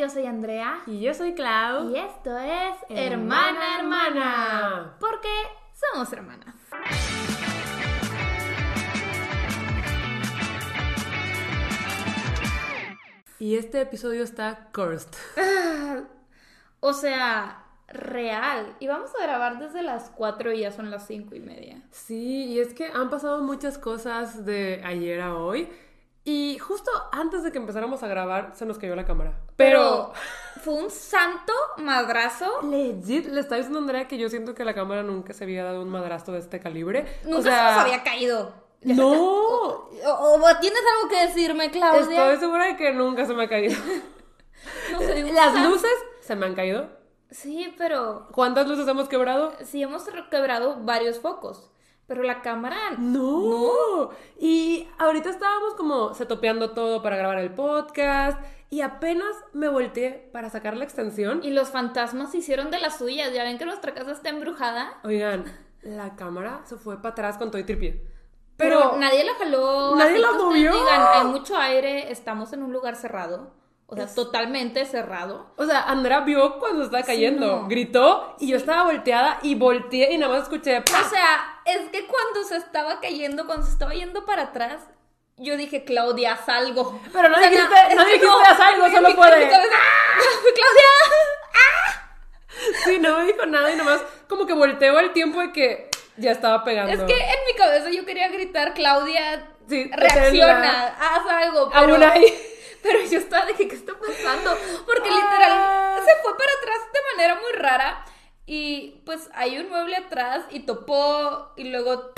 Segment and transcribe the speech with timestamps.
[0.00, 0.80] yo soy Andrea.
[0.86, 1.90] Y yo soy Clau.
[1.90, 4.96] Y esto es Hermana Hermana.
[4.98, 5.28] Porque
[5.74, 6.54] somos hermanas.
[13.38, 15.10] Y este episodio está cursed.
[16.80, 18.76] o sea, real.
[18.80, 21.82] Y vamos a grabar desde las 4 y ya son las 5 y media.
[21.90, 25.68] Sí, y es que han pasado muchas cosas de ayer a hoy.
[26.24, 29.38] Y justo antes de que empezáramos a grabar, se nos cayó la cámara.
[29.56, 30.12] Pero,
[30.62, 32.60] fue un santo madrazo.
[32.62, 35.64] Legit, le estaba diciendo a Andrea que yo siento que la cámara nunca se había
[35.64, 37.06] dado un madrazo de este calibre.
[37.24, 38.52] Nunca se nos había caído.
[38.82, 39.10] no.
[39.12, 42.00] O, tienes algo que decirme, Claudia.
[42.00, 43.76] Estoy segura de que nunca se me ha caído.
[44.92, 46.90] no sé, Las luces se me han caído.
[47.30, 48.28] Sí, pero.
[48.32, 49.52] ¿Cuántas luces hemos quebrado?
[49.64, 51.70] Sí, hemos quebrado varios focos.
[52.10, 52.76] Pero la cámara.
[52.98, 54.10] No.
[54.36, 58.36] Y ahorita estábamos como setopeando todo para grabar el podcast.
[58.68, 61.38] Y apenas me volteé para sacar la extensión.
[61.44, 63.32] Y los fantasmas se hicieron de las suyas.
[63.32, 64.98] Ya ven que nuestra casa está embrujada.
[65.04, 65.44] Oigan,
[65.82, 68.04] la cámara se fue para atrás con todo y tripie.
[68.56, 69.94] Pero, nadie la jaló.
[69.94, 70.72] Nadie la movió.
[70.72, 73.52] Digan, hay mucho aire, estamos en un lugar cerrado.
[73.92, 75.46] O sea, totalmente cerrado.
[75.56, 80.18] O sea, Andrea vio cuando estaba cayendo, gritó y yo estaba volteada y volteé y
[80.18, 80.78] nada más escuché.
[80.78, 84.80] O sea, es que cuando se estaba cayendo, cuando se estaba yendo para atrás,
[85.36, 87.00] yo dije, Claudia, haz algo.
[87.12, 89.48] Pero no dijiste, no, dijiste, haz algo, solo puede.
[89.48, 90.86] Claudia,
[91.54, 92.16] ¡ah!
[92.84, 96.32] Sí, no me dijo nada y nomás como que volteó al tiempo de que ya
[96.32, 96.92] estaba pegando.
[96.92, 101.70] Es que en mi cabeza yo quería gritar, Claudia, reacciona, haz algo.
[101.70, 101.94] Pero...
[101.94, 102.50] Aún ahí
[102.82, 104.56] pero yo estaba de que, ¿qué está pasando?
[104.86, 106.00] Porque literal ah.
[106.04, 108.04] se fue para atrás de manera muy rara.
[108.52, 112.10] Y pues hay un mueble atrás y topó y luego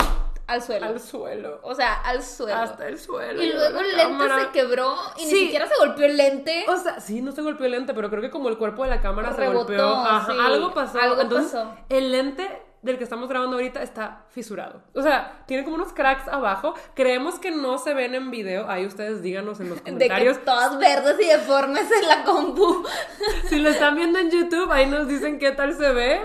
[0.47, 0.87] al suelo.
[0.87, 1.59] Al suelo.
[1.61, 2.57] O sea, al suelo.
[2.57, 3.39] Hasta el suelo.
[3.39, 6.65] Y luego el lente se quebró y ni siquiera se golpeó el lente.
[6.67, 8.89] O sea, sí, no se golpeó el lente, pero creo que como el cuerpo de
[8.89, 9.95] la cámara se golpeó.
[9.95, 10.99] algo pasó.
[10.99, 11.75] Algo Entonces, pasó.
[11.89, 12.49] El lente
[12.83, 14.83] del que estamos grabando ahorita está fisurado.
[14.93, 16.73] O sea, tiene como unos cracks abajo.
[16.93, 18.69] Creemos que no se ven en video.
[18.69, 20.35] Ahí ustedes díganos en los comentarios.
[20.35, 22.85] De que todas verdes y deformes en la compu.
[23.49, 26.21] si lo están viendo en YouTube, ahí nos dicen qué tal se ve.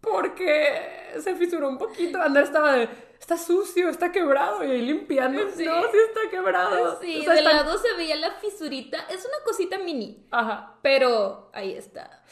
[0.00, 2.22] Porque se fisuró un poquito.
[2.22, 2.88] Andar estaba de
[3.18, 4.62] está sucio, está quebrado.
[4.64, 5.50] Y ahí limpiando.
[5.50, 5.64] Sí.
[5.64, 7.00] No, sí está quebrado.
[7.00, 8.98] Sí, de lado se veía la fisurita.
[9.10, 10.26] Es una cosita mini.
[10.30, 10.78] Ajá.
[10.80, 12.22] Pero ahí está.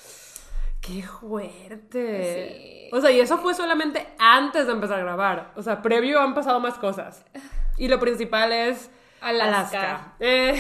[0.87, 2.89] ¡Qué fuerte!
[2.93, 5.53] O sea, y eso fue solamente antes de empezar a grabar.
[5.57, 7.25] O sea, previo han pasado más cosas.
[7.77, 10.15] Y lo principal es Alaska.
[10.21, 10.55] Eh.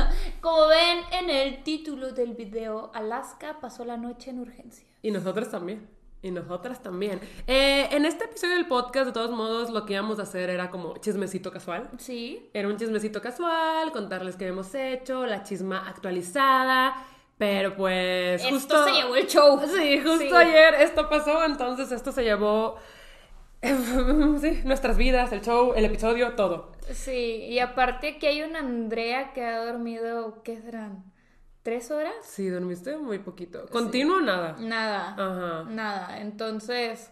[0.40, 4.86] Como ven en el título del video, Alaska pasó la noche en urgencia.
[5.02, 5.88] Y nosotros también.
[6.22, 7.20] Y nosotras también.
[7.48, 10.70] Eh, en este episodio del podcast, de todos modos, lo que íbamos a hacer era
[10.70, 11.90] como chismecito casual.
[11.98, 12.48] Sí.
[12.54, 16.94] Era un chismecito casual, contarles qué hemos hecho, la chisma actualizada.
[17.42, 18.76] Pero pues justo...
[18.76, 19.60] Esto se llevó el show.
[19.76, 22.76] Sí, justo ayer esto pasó, entonces esto se llevó...
[23.62, 26.70] sí, nuestras vidas, el show, el episodio, todo.
[26.92, 31.02] Sí, y aparte que hay una Andrea que ha dormido, ¿qué serán?
[31.64, 32.14] ¿Tres horas?
[32.22, 33.66] Sí, dormiste muy poquito.
[33.72, 34.54] ¿Continuo o nada?
[34.60, 35.16] Nada.
[35.18, 35.64] Ajá.
[35.68, 36.20] Nada.
[36.20, 37.10] Entonces,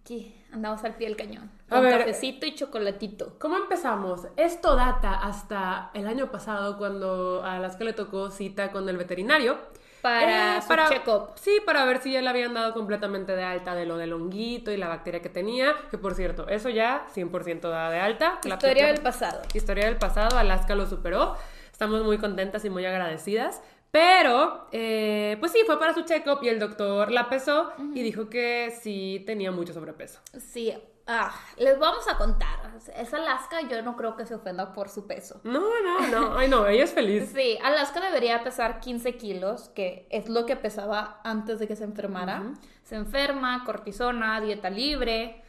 [0.00, 1.50] aquí andamos al pie del cañón.
[1.68, 3.34] Con cafecito y chocolatito.
[3.38, 4.22] ¿Cómo empezamos?
[4.36, 9.58] Esto data hasta el año pasado cuando a Alaska le tocó cita con el veterinario.
[10.00, 11.32] Para eh, su check-up.
[11.34, 14.70] Sí, para ver si ya le habían dado completamente de alta de lo del honguito
[14.70, 15.74] y la bacteria que tenía.
[15.90, 18.38] Que por cierto, eso ya 100% dada de alta.
[18.44, 19.42] Historia del pasado.
[19.52, 21.36] Historia del pasado, Alaska lo superó.
[21.70, 23.60] Estamos muy contentas y muy agradecidas.
[23.90, 28.28] Pero, eh, pues sí, fue para su check-up y el doctor la pesó y dijo
[28.28, 30.20] que sí tenía mucho sobrepeso.
[30.38, 30.74] Sí,
[31.08, 32.58] ah, les vamos a contar.
[32.96, 35.40] Es Alaska, yo no creo que se ofenda por su peso.
[35.42, 36.38] No, no, no.
[36.38, 37.32] Ay, no, ella es feliz.
[37.34, 41.84] Sí, Alaska debería pesar 15 kilos, que es lo que pesaba antes de que se
[41.84, 42.52] enfermara.
[42.84, 45.42] Se enferma, cortisona, dieta libre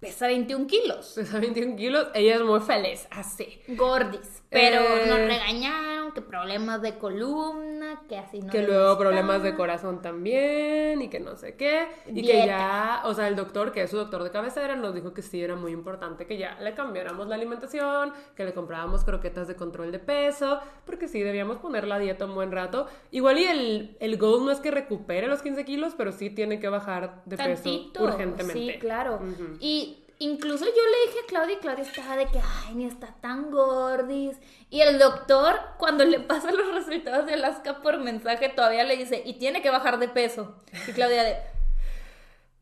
[0.00, 1.12] pesa 21 kilos.
[1.14, 3.60] Pesa 21 kilos, ella es muy feliz, así.
[3.68, 4.42] Gordis.
[4.50, 8.50] Pero eh, nos regañaron que problemas de columna, que así no.
[8.50, 11.88] Que luego problemas de corazón también y que no sé qué.
[12.06, 15.12] Y que ya, o sea, el doctor, que es su doctor de cabecera, nos dijo
[15.12, 19.46] que sí era muy importante que ya le cambiáramos la alimentación, que le comprábamos croquetas
[19.46, 22.86] de control de peso, porque sí debíamos poner la dieta un buen rato.
[23.10, 26.58] Igual y el, el goal no es que recupere los 15 kilos, pero sí tiene
[26.60, 28.72] que bajar de peso urgentemente.
[28.72, 29.20] Sí, claro.
[29.60, 33.14] Y incluso yo le dije a Claudia y Claudia estaba de que, ay, ni está
[33.20, 34.36] tan gordis.
[34.70, 39.22] Y el doctor, cuando le pasa los resultados de Alaska por mensaje, todavía le dice,
[39.24, 40.56] y tiene que bajar de peso.
[40.88, 41.36] Y Claudia de...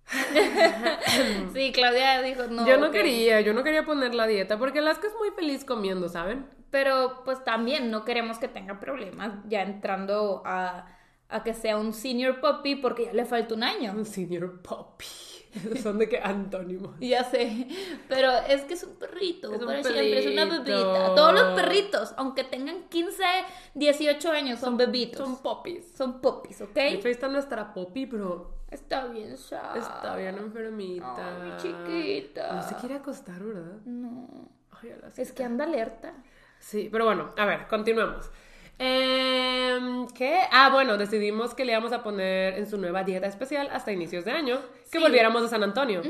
[1.54, 2.66] sí, Claudia dijo, no.
[2.66, 6.08] Yo no quería, yo no quería poner la dieta porque Alaska es muy feliz comiendo,
[6.08, 6.46] ¿saben?
[6.70, 10.86] Pero pues también no queremos que tenga problemas ya entrando a
[11.28, 13.92] a que sea un senior puppy porque ya le falta un año.
[13.92, 15.04] Un senior puppy.
[15.82, 16.94] Son de qué antónimo.
[17.00, 17.68] Ya sé,
[18.08, 20.64] pero es que es un perrito, Es un para siempre, es una perrito.
[20.64, 21.14] bebita.
[21.14, 23.22] Todos los perritos, aunque tengan 15,
[23.74, 25.18] 18 años, son bebitos.
[25.18, 25.92] Son puppies.
[25.96, 26.74] Son puppies, ¿ok?
[26.74, 29.76] De hecho, ahí está nuestra poppy, pero Está bien, sad.
[29.76, 31.14] está bien enfermita.
[31.16, 32.52] Ay, mi chiquita.
[32.54, 33.76] No se quiere acostar, ¿verdad?
[33.84, 34.48] No,
[34.82, 36.12] Ay, es que anda alerta.
[36.58, 38.30] Sí, pero bueno, a ver, continuemos.
[38.78, 40.40] Em, ¿Qué?
[40.52, 44.24] Ah, bueno, decidimos que le íbamos a poner en su nueva dieta especial hasta inicios
[44.24, 44.58] de año,
[44.90, 45.02] que Sí.
[45.04, 46.02] volviéramos a San Antonio.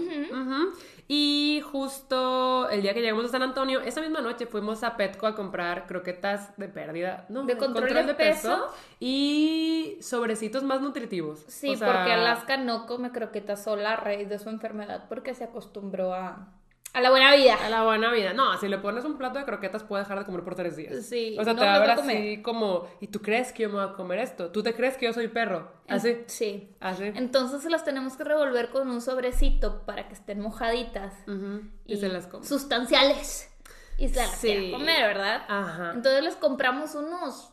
[1.06, 5.26] Y justo el día que llegamos a San Antonio, esa misma noche fuimos a Petco
[5.26, 8.66] a comprar croquetas de pérdida, no, De control de peso.
[9.00, 11.44] y sobrecitos más nutritivos.
[11.48, 15.34] Sí, O sea, porque Alaska no come croquetas sola a raíz de su enfermedad porque
[15.34, 16.48] se acostumbró a,
[16.94, 17.56] a la buena vida.
[17.62, 18.32] A la buena vida.
[18.32, 21.04] No, si le pones un plato de croquetas puede dejar de comer por tres días.
[21.04, 23.68] Sí, O sea, no te va a ver así como, ¿y tú crees que yo
[23.68, 24.50] me voy a comer esto?
[24.50, 25.70] ¿Tú te crees que yo soy perro?
[25.88, 26.22] Así.
[26.26, 26.74] Sí.
[26.80, 27.04] Así.
[27.14, 31.12] Entonces las tenemos que revolver con un sobrecito para que estén mojaditas.
[31.26, 32.46] Ujú, Y, se las come.
[32.46, 33.50] Sustanciales.
[33.98, 34.48] Y se las Sí.
[34.48, 35.42] quieren comer, ¿verdad?
[35.48, 35.92] Ajá.
[35.94, 37.50] Entonces les compramos unos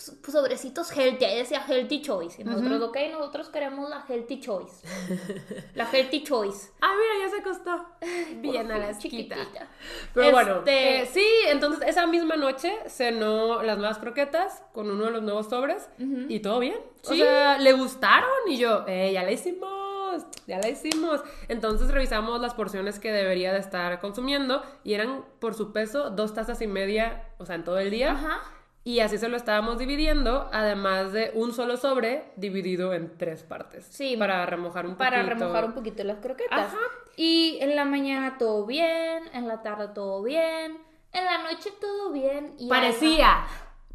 [0.00, 2.40] sobrecitos healthy, ahí decía healthy choice.
[2.40, 4.86] Y nosotros, ok, nosotros queremos la healthy choice.
[5.74, 6.70] la healthy choice.
[6.80, 7.86] Ah, mira, ya se acostó.
[8.40, 9.36] Bien Por a la esquita.
[9.36, 9.68] chiquitita.
[10.14, 15.04] Pero bueno, Este- eh, sí, entonces esa misma noche cenó las nuevas croquetas con uno
[15.06, 16.76] de los nuevos sobres y todo bien.
[17.04, 17.18] O Sí.
[17.18, 21.20] sea, le gustaron y yo, eh, ya la hicimos, ya la hicimos.
[21.48, 26.34] Entonces revisamos las porciones que debería de estar consumiendo y eran por su peso dos
[26.34, 28.12] tazas y media, o sea, en todo el día.
[28.12, 28.40] Ajá.
[28.90, 33.86] Y así se lo estábamos dividiendo, además de un solo sobre dividido en tres partes.
[33.88, 35.38] Sí, Para remojar un Para poquito.
[35.38, 36.58] remojar un poquito las croquetas.
[36.74, 36.78] Ajá.
[37.14, 40.76] Y en la mañana todo bien, en la tarde todo bien,
[41.12, 42.52] en la noche todo bien.
[42.58, 43.44] Y Parecía,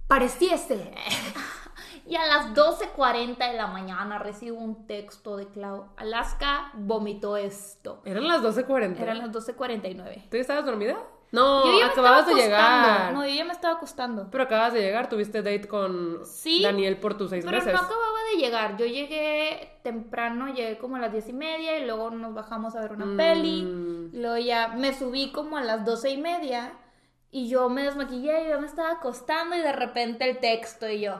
[0.08, 0.78] pareciese.
[0.78, 0.92] la-
[2.08, 5.88] y a las 12.40 de la mañana recibo un texto de Clau.
[5.98, 8.02] Alaska vomitó esto.
[8.06, 8.98] Eran las 12.40.
[9.02, 10.30] Eran las 12.49.
[10.30, 10.96] ¿Tú estabas dormida?
[11.32, 13.12] No, Yo ya me acababas de llegar.
[13.14, 14.30] No, yo ya me estaba acostando.
[14.32, 17.74] Pero acabas de llegar, tuviste date con Sí, Daniel por tus seis Pero meses.
[17.74, 18.78] no acababa de llegar.
[18.78, 22.82] Yo llegué temprano, llegué como a las diez y media y luego nos bajamos a
[22.82, 23.18] ver una Mm.
[23.18, 24.10] peli.
[24.14, 26.74] Luego ya me subí como a las doce y media
[27.32, 31.02] y yo me desmaquillé y yo me estaba acostando y de repente el texto y
[31.02, 31.20] yo.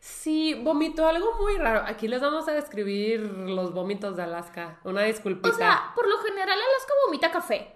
[0.00, 1.82] Sí, vomitó algo muy raro.
[1.86, 4.78] Aquí les vamos a describir los vómitos de Alaska.
[4.84, 5.48] Una disculpita.
[5.48, 7.74] O sea, por lo general Alaska vomita café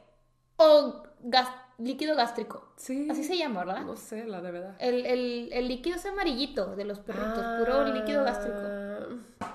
[0.57, 1.49] o gas-
[1.79, 2.73] líquido gástrico.
[2.77, 3.09] sí.
[3.11, 3.83] Así se llama, ¿verdad?
[3.83, 4.77] No sé, la de verdad.
[4.79, 8.59] El, el- el líquido es amarillito de los perritos, puro líquido gástrico.
[9.41, 9.55] Ah,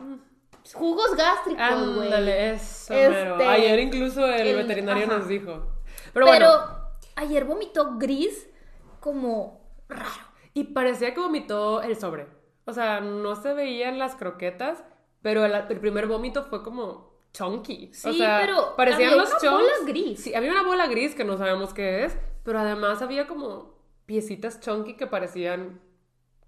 [0.74, 2.08] Jugos gástricos, güey.
[2.08, 3.46] Ándale, eso, Este.
[3.46, 5.18] Ayer incluso el, el- veterinario ajá.
[5.20, 5.66] nos dijo.
[6.14, 6.60] Pero, Pero, bueno,
[7.16, 8.50] ayer vomitó gris
[9.00, 10.26] como raro.
[10.54, 12.28] y parecía que vomitó el sobre.
[12.66, 14.84] O sea, no se veían las croquetas,
[15.22, 17.07] pero el, el primer vómito fue como
[17.38, 17.90] chunky.
[17.92, 19.54] o Sí, sea, pero parecían había los una chunks.
[19.54, 20.24] bola gris.
[20.24, 23.76] Sí, había una bola gris que no sabemos qué es, pero además había como
[24.06, 25.80] piecitas chunky que parecían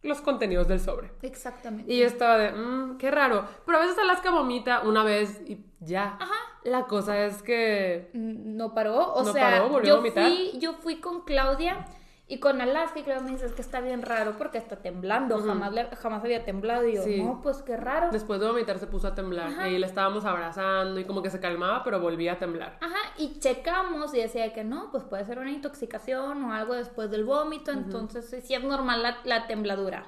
[0.02, 1.12] los contenidos del sobre.
[1.22, 1.92] Exactamente.
[1.92, 3.46] Y yo estaba de, mmm, qué raro.
[3.66, 6.18] Pero a veces Alaska vomita una vez y ya.
[6.20, 6.34] Ajá.
[6.64, 10.24] La cosa es que Mm, No paró, o No sea, paró, volvió a vomitar.
[10.26, 11.86] fui, yo fui con Claudia
[12.32, 15.40] y con Alaska y Claudia me dice es que está bien raro porque está temblando,
[15.42, 17.22] jamás, le- jamás había temblado y yo, Sí.
[17.22, 18.10] no, pues qué raro.
[18.12, 19.48] después de vomitar se puso a temblar.
[19.48, 19.68] Ajá.
[19.68, 22.78] Y le estábamos abrazando y como que se calmaba, pero volvía a temblar.
[22.82, 27.10] Ajá, y checamos y decía que no, pues puede ser una intoxicación o algo después
[27.12, 30.06] del vómito, entonces sí es normal la, la tembladura.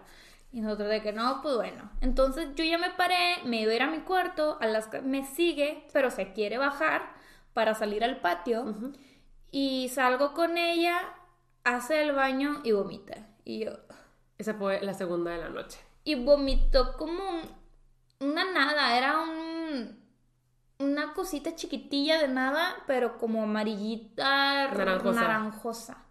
[0.54, 1.90] Y nosotros de que no, pues bueno.
[2.02, 5.88] Entonces yo ya me paré, me iba a ir a mi cuarto, Alaska me sigue,
[5.94, 7.02] pero se quiere bajar
[7.54, 8.76] para salir al patio.
[9.50, 10.98] Y salgo con ella,
[11.64, 13.28] hace el baño y vomita.
[13.46, 13.72] Y yo...
[14.38, 15.80] Esa fue la segunda de la noche.
[16.04, 17.50] Y vomitó como un-
[18.30, 20.02] una nada, era un...
[20.80, 25.22] Una cosita chiquitilla de nada, pero como amarillita, Naranjosa.
[25.22, 26.06] naranjosa.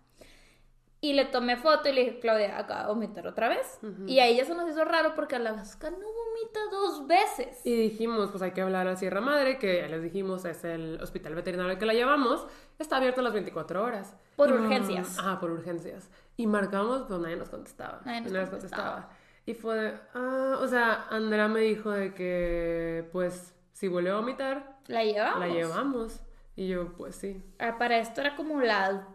[1.02, 3.78] Y le tomé foto y le dije, Claudia, acaba de vomitar otra vez.
[4.06, 7.58] Y a ella se nos hizo raro porque Alaska no vomita dos veces.
[7.64, 11.00] Y dijimos, pues hay que hablar a Sierra Madre, que ya les dijimos es el
[11.00, 12.46] hospital veterinario al que la llevamos.
[12.78, 14.14] Está abierto las 24 horas.
[14.36, 15.18] Por Y, urgencias.
[15.18, 16.10] Ajá, por urgencias.
[16.36, 18.02] Y marcamos, pues nadie nos contestaba.
[18.04, 19.08] Nadie nos contestaba.
[19.46, 24.16] Y fue, de, ah, o sea, Andrea me dijo de que, pues, si vuelve a
[24.16, 25.40] vomitar, La llevamos.
[25.40, 26.20] la llevamos.
[26.56, 27.42] Y yo, pues sí.
[27.58, 29.08] Ah, Para esto era como la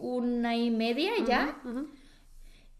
[0.00, 1.56] una y media ya.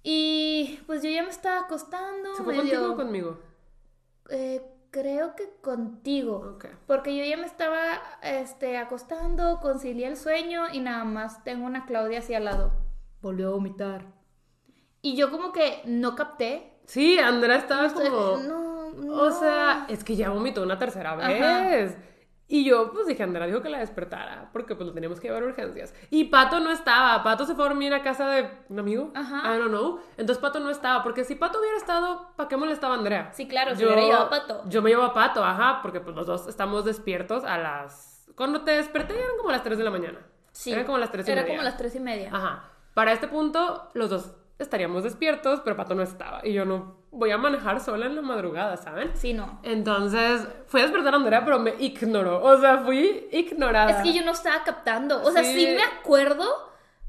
[0.03, 2.35] Y pues yo ya me estaba acostando.
[2.35, 3.39] ¿Se fue medio- contigo o conmigo?
[4.31, 6.59] Eh, creo que contigo.
[6.87, 11.85] Porque yo ya me estaba este, acostando, concilié el sueño y nada más tengo una
[11.85, 12.73] Claudia así al lado.
[13.21, 14.07] Volvió a vomitar.
[15.03, 18.39] Y yo como que no capté Sí, Andrea estaba como...
[18.39, 19.13] no, no.
[19.23, 21.29] O sea, es que ya vomitó una tercera Ajá.
[22.53, 25.45] Y yo, pues dije, Andrea dijo que la despertara, porque pues lo teníamos que llevar
[25.45, 25.95] a urgencias.
[26.11, 29.13] Y Pato no estaba, Pato se fue a dormir a casa de un amigo.
[29.15, 29.55] Ajá.
[29.55, 30.01] I don't know.
[30.17, 33.31] Entonces Pato no estaba, porque si Pato hubiera estado, ¿para qué molestaba a Andrea?
[33.33, 34.63] Sí, claro, se hubiera llevado a Pato.
[34.67, 38.27] Yo me llevo a Pato, ajá, porque pues los dos estamos despiertos a las...
[38.35, 40.19] Cuando te desperté eran como las 3 de la mañana.
[40.51, 40.73] Sí.
[40.73, 41.55] Eran como las 3 y Era media.
[41.55, 42.31] como las tres y media.
[42.33, 42.65] Ajá.
[42.95, 46.41] Para este punto, los dos estaríamos despiertos, pero Pato no estaba.
[46.47, 49.11] Y yo no voy a manejar sola en la madrugada, ¿saben?
[49.15, 49.59] Sí, no.
[49.63, 52.43] Entonces, fui a despertar a Andrea, pero me ignoró.
[52.43, 53.91] O sea, fui ignorada.
[53.91, 55.23] Es que yo no estaba captando.
[55.23, 55.75] O sea, sí, Sí.
[55.77, 56.45] me acuerdo,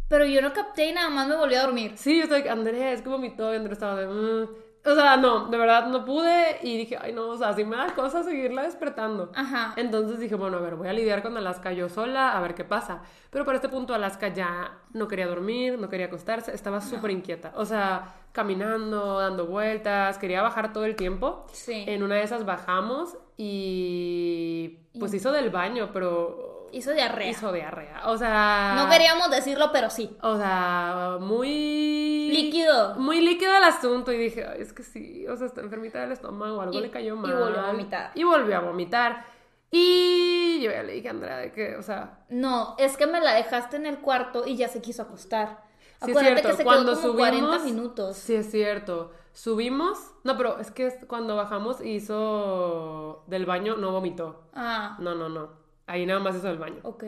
[0.07, 1.93] pero yo no capté y nada más me volví a dormir.
[1.95, 4.07] Sí, yo estoy, Andrea, es que vomitó y Andrea estaba de...
[4.07, 4.47] "Mm".
[4.83, 7.77] O sea, no, de verdad no pude y dije, ay no, o sea, sí me
[7.77, 9.31] da cosa seguirla despertando.
[9.35, 9.73] Ajá.
[9.75, 12.63] Entonces dije, bueno, a ver, voy a lidiar con Alaska yo sola, a ver qué
[12.63, 13.03] pasa.
[13.29, 17.53] Pero para este punto Alaska ya no quería dormir, no quería acostarse, estaba súper inquieta.
[17.55, 21.45] O sea, caminando, dando vueltas, quería bajar todo el tiempo.
[21.51, 21.85] Sí.
[21.87, 27.29] En una de esas bajamos y pues hizo del baño, pero Hizo diarrea.
[27.29, 28.03] hizo diarrea.
[28.07, 28.73] O sea...
[28.77, 30.15] No queríamos decirlo, pero sí.
[30.21, 32.29] O sea, muy...
[32.31, 32.95] Líquido.
[32.95, 36.11] Muy líquido el asunto y dije, Ay, es que sí, o sea, está enfermita del
[36.13, 37.33] estómago, algo Y- le cayó y mal.
[37.35, 38.11] volvió a vomitar.
[38.15, 39.25] Y volvió a vomitar.
[39.69, 43.21] Y yo ya le dije a Andrea de que, o sea, No, es que me
[43.21, 45.63] la dejaste en el cuarto y ya se quiso acostar.
[46.03, 48.17] sí es Acuérdate cierto, que se cuando quedó como subimos, 40 minutos.
[48.17, 49.11] Sí es cierto.
[49.33, 54.43] Subimos, no, pero es que cuando bajamos hizo del baño, no vomitó.
[54.53, 55.60] Ah, No, no, no.
[55.91, 56.79] Ahí nada más hizo del baño.
[56.83, 57.03] ok.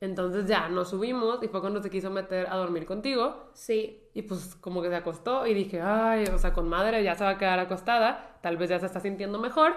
[0.00, 3.48] Entonces ya nos subimos y fue cuando se quiso meter a dormir contigo.
[3.54, 4.02] Sí.
[4.12, 7.24] Y pues como que se acostó y dije, ay, o sea, con madre ya se
[7.24, 9.72] va a quedar acostada, tal vez ya se está sintiendo mejor.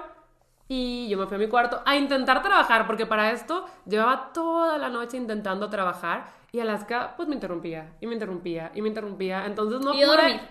[0.68, 4.78] Y yo me fui a mi cuarto a intentar trabajar, porque para esto llevaba toda
[4.78, 9.46] la noche intentando trabajar y Alaska pues me interrumpía y me interrumpía y me interrumpía.
[9.46, 10.06] Entonces no Y pude...
[10.08, 10.42] dormir.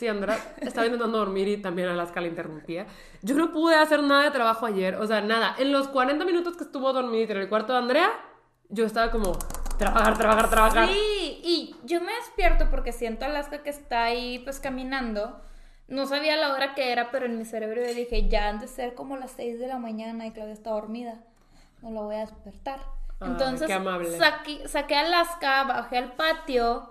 [0.00, 2.86] Sí, Andrea estaba intentando dormir y también Alaska la interrumpía.
[3.20, 5.54] Yo no pude hacer nada de trabajo ayer, o sea, nada.
[5.58, 8.10] En los 40 minutos que estuvo dormida en el cuarto de Andrea,
[8.70, 9.36] yo estaba como,
[9.76, 10.88] trabajar, trabajar, trabajar.
[10.88, 15.38] Sí, y yo me despierto porque siento a Alaska que está ahí pues caminando.
[15.86, 18.68] No sabía la hora que era, pero en mi cerebro yo dije, ya han de
[18.68, 21.20] ser como las 6 de la mañana y Claudia está dormida.
[21.82, 22.80] No la voy a despertar.
[23.20, 24.16] Ay, Entonces qué amable.
[24.16, 26.88] saqué, saqué a Alaska, bajé al patio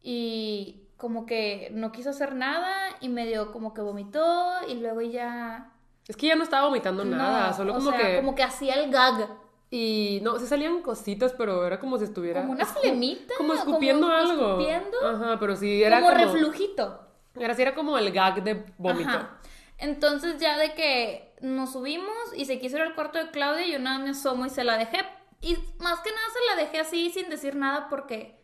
[0.00, 5.70] y como que no quiso hacer nada y medio como que vomitó y luego ya...
[6.08, 8.16] Es que ya no estaba vomitando nada, No, solo o como sea, que...
[8.16, 9.28] como que hacía el gag.
[9.70, 12.40] Y no, se salían cositas, pero era como si estuviera...
[12.40, 14.48] Como una flemita, Como escupiendo como algo.
[14.52, 15.06] escupiendo.
[15.06, 16.24] Ajá, pero sí, era como, como...
[16.24, 17.00] reflujito.
[17.38, 19.10] Era, sí, era como el gag de vómito.
[19.10, 19.36] Ajá.
[19.76, 23.78] Entonces ya de que nos subimos y se quiso ir al cuarto de Claudia, yo
[23.78, 25.04] nada me asomo y se la dejé.
[25.42, 28.42] Y más que nada se la dejé así sin decir nada porque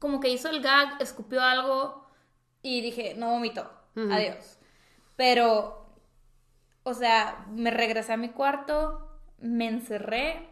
[0.00, 2.04] como que hizo el gag, escupió algo
[2.62, 4.12] y dije, no vomito, Ujú.
[4.12, 4.58] adiós.
[5.14, 5.86] Pero,
[6.82, 10.48] o sea, me regresé a mi cuarto, me encerré,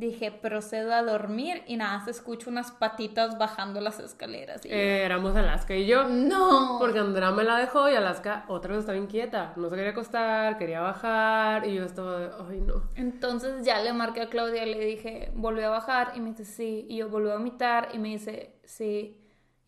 [0.00, 4.64] dije, procedo a dormir y nada, se escucha unas patitas bajando las escaleras.
[4.64, 6.08] Y Eh, éramos Alaska y yo.
[6.08, 6.76] no.
[6.80, 9.52] Porque Andrea me la dejó y Alaska otra vez estaba inquieta.
[9.56, 12.82] No se quería acostar, quería bajar y yo estaba de, ay no.
[12.96, 16.44] Entonces ya le marqué a Claudia y le dije, volvió a bajar y me dice,
[16.44, 16.86] sí.
[16.88, 19.16] Y yo volvió a vomitar y me dice, sí.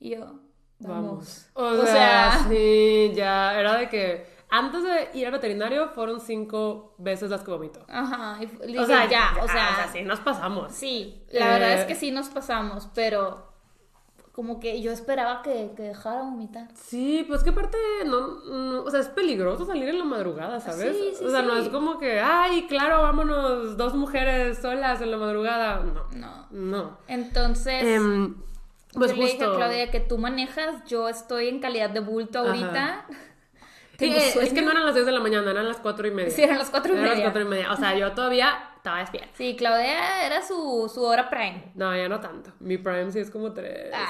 [0.01, 0.41] Y yo,
[0.81, 1.51] vamos.
[1.55, 1.81] Vamos.
[1.81, 7.31] O, sea, sí, ya era de que antes de ir al veterinario fueron cinco veces
[7.31, 7.81] las que vomitó.
[7.89, 8.39] Ajá.
[8.69, 10.73] Y O sea, ya, o sea, sí, nos pasamos.
[10.73, 11.23] sí.
[11.31, 13.51] La Eh, verdad es que sí nos pasamos, pero
[14.33, 16.69] como que yo esperaba que, que dejara de vomitar.
[16.75, 20.97] Sí, pues que aparte, no, no- o sea, es peligroso salir en la madrugada, ¿sabes?
[20.97, 25.11] Sí, sí, o sea, no es como que, ay, claro, vámonos dos mujeres solas en
[25.11, 25.81] la madrugada.
[25.81, 26.47] No, No.
[26.51, 26.99] no.
[27.09, 28.35] Entonces, Em,
[28.95, 29.55] pues yo le dije a.
[29.55, 33.07] Claudia que tú manejas, yo estoy en calidad de bulto ahorita.
[34.07, 36.11] Sí, Tengo es que no eran las 10 de la mañana, eran las 4 y
[36.11, 36.31] media.
[36.31, 37.31] Sí, eran las cuatro y Eran las media.
[37.33, 37.73] 4 y media.
[37.73, 39.29] O sea, yo todavía estaba despierta.
[39.35, 41.71] Sí, Claudia era su, su hora prime.
[41.77, 42.51] No, ya no tanto.
[42.59, 43.91] Mi prime sí es como 3.
[43.95, 44.09] Ah.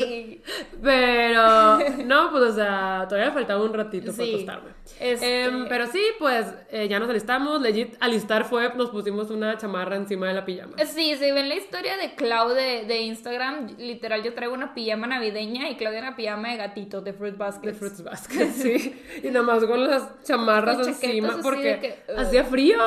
[0.00, 0.42] Ay.
[0.82, 4.32] Pero, no, pues, o sea, todavía faltaba un ratito para Sí.
[4.34, 4.70] acostarme.
[4.98, 7.60] Este- Em, pero sí, pues, eh, ya nos alistamos.
[7.60, 10.72] Legit, alistar fue, nos pusimos una chamarra encima de la pijama.
[10.86, 15.06] Sí, si ven la historia de Clau de, de Instagram, literal yo traigo una pijama
[15.06, 17.68] navideña y Claudia una pijama de gatito de Fruit Basket.
[17.68, 19.02] De Fruits Basket, sí.
[19.22, 22.78] Y nada más con las chamarras encima porque que, hacía frío,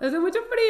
[0.00, 0.67] hacía mucho frío.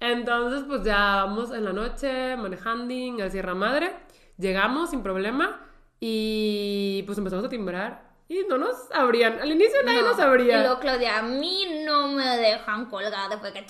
[0.00, 3.92] Entonces, pues ya vamos en la noche manejando al Sierra Madre.
[4.38, 5.60] Llegamos sin problema
[6.00, 9.38] y pues empezamos a timbrar y no nos abrían.
[9.40, 10.08] Al inicio nadie No.
[10.08, 10.58] nos abría.
[10.58, 13.38] Y luego Claudia, a mí no me dejan colgada.
[13.38, 13.60] Fue que...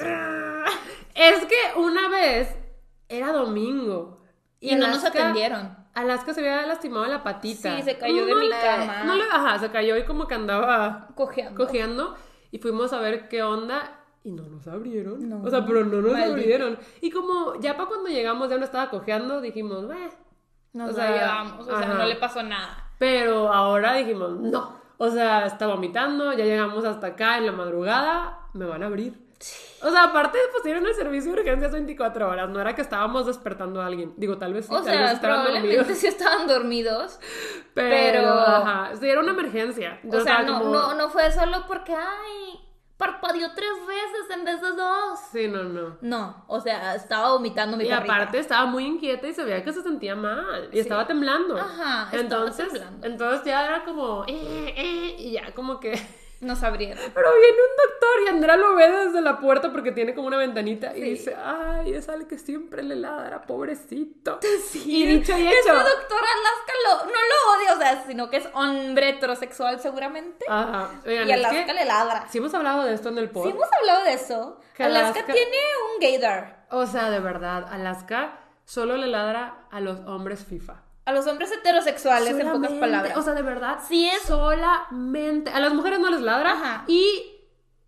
[1.14, 2.56] Es que una vez
[3.08, 4.22] era domingo.
[4.60, 5.76] Y no nos atendieron.
[5.94, 7.76] Alaska se había lastimado la patita.
[7.76, 9.04] Sí, se cayó de mi le- cama.
[9.04, 11.62] No le, ajá, se cayó y como que andaba Cojeando.
[11.66, 12.16] cojeando
[12.50, 15.28] y fuimos a ver qué onda y no nos abrieron.
[15.28, 15.42] No.
[15.42, 16.32] O sea, pero no nos Maldito.
[16.32, 16.78] abrieron.
[17.00, 20.10] Y como ya para cuando llegamos ya no estaba cojeando, dijimos, "Beh".
[20.74, 21.94] Nos O sea, llevamos, o sea, ajá.
[21.94, 22.90] no le pasó nada.
[22.98, 24.80] Pero ahora dijimos, no.
[24.96, 29.20] O sea, está vomitando, ya llegamos hasta acá en la madrugada, me van a abrir.
[29.82, 33.82] O sea, aparte pusieron el servicio de urgencias 24 horas, no era que estábamos despertando
[33.82, 34.14] a alguien.
[34.16, 35.98] Digo, tal vez sí, O tal vez sea, estaban probablemente dormidos.
[35.98, 37.18] sí estaban dormidos.
[37.74, 39.98] Pero, pero- ajá, sí, era una emergencia.
[40.02, 42.60] O Entonces, sea, no, como- no, no fue solo porque, ay,
[43.02, 45.18] parpadeó tres veces en vez de dos.
[45.32, 45.96] Sí, no, no.
[46.00, 48.14] No, o sea, estaba vomitando mi Y perrita.
[48.14, 51.56] aparte estaba muy inquieta y se veía que se sentía mal y estaba temblando.
[51.58, 53.06] Ajá, estaba entonces, temblando.
[53.06, 55.92] entonces ya era como, eh, eh, y ya como que...
[56.42, 56.98] Nos abrieron.
[57.14, 60.36] Pero viene un doctor y Andrea lo ve desde la puerta porque tiene como una
[60.36, 64.40] ventanita y dice, ay, es al que siempre le ladra, pobrecito.
[64.84, 65.72] Y dicho y Ese hecho.
[65.72, 70.44] doctor Alaska lo, no lo odia, o sea, sino que es hombre heterosexual seguramente.
[70.48, 70.90] Ajá.
[71.06, 72.26] Oigan, y es Alaska que le ladra.
[72.28, 73.46] sí hemos hablado de esto en el Sí, pod.
[73.48, 74.60] hemos hablado de eso.
[74.78, 75.56] Alaska, Alaska- tiene
[75.94, 76.66] un gaydar.
[76.70, 80.82] O sea, de verdad, Alaska solo le ladra a los hombres FIFA.
[81.04, 83.16] A los hombres heterosexuales, en pocas palabras.
[83.16, 83.78] O sea, de verdad.
[83.88, 85.50] Sí es- Solamente.
[85.50, 86.52] A las mujeres no les ladra.
[86.52, 86.84] Ajá.
[86.86, 87.24] Y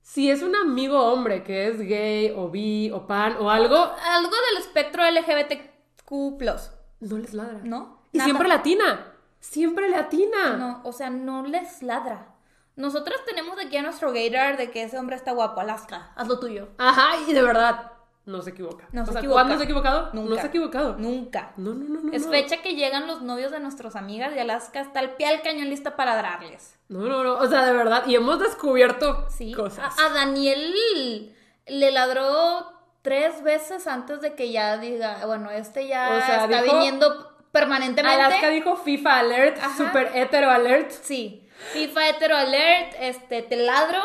[0.02, 4.30] si es un amigo hombre que es gay o bi o pan o algo, Algo
[4.50, 7.61] del espectro LGBTQ+, no les ladra.
[7.62, 8.02] ¿no?
[8.12, 8.26] Y Nada.
[8.26, 9.12] siempre latina.
[9.40, 10.56] Siempre latina.
[10.56, 12.28] No, o sea, no les ladra.
[12.76, 15.61] Nosotros tenemos aquí a nuestro gaydar de que ese hombre está guapo.
[15.61, 16.68] Alaska, haz lo tuyo.
[16.78, 17.92] Ajá, y de verdad,
[18.26, 18.88] no se equivoca.
[18.93, 19.35] No o se sea, equivoca.
[19.43, 20.11] ¿cuándo se ha equivocado?
[20.14, 20.35] No Nunca.
[20.40, 20.97] se ha equivocado.
[20.99, 21.52] Nunca.
[21.57, 22.12] No, no, no, no.
[22.12, 22.31] Es no.
[22.31, 25.69] fecha que llegan los novios de nuestras amigas y Alaska está al pie al cañón
[25.69, 26.78] lista para ladrarles.
[26.88, 27.35] No, no, no.
[27.35, 28.04] O sea, de verdad.
[28.07, 29.52] Y hemos descubierto Sí.
[29.52, 29.99] cosas.
[29.99, 31.35] A, a Daniel
[31.66, 36.62] le ladró tres veces antes de que ya diga, bueno, este ya O sea, está
[36.62, 38.23] dijo- viniendo permanentemente.
[38.23, 39.76] Alaska dijo FIFA alert, Ajá.
[39.76, 40.90] super hetero alert.
[40.90, 41.47] Sí.
[41.73, 44.00] FIFA hetero alert, este, te ladro.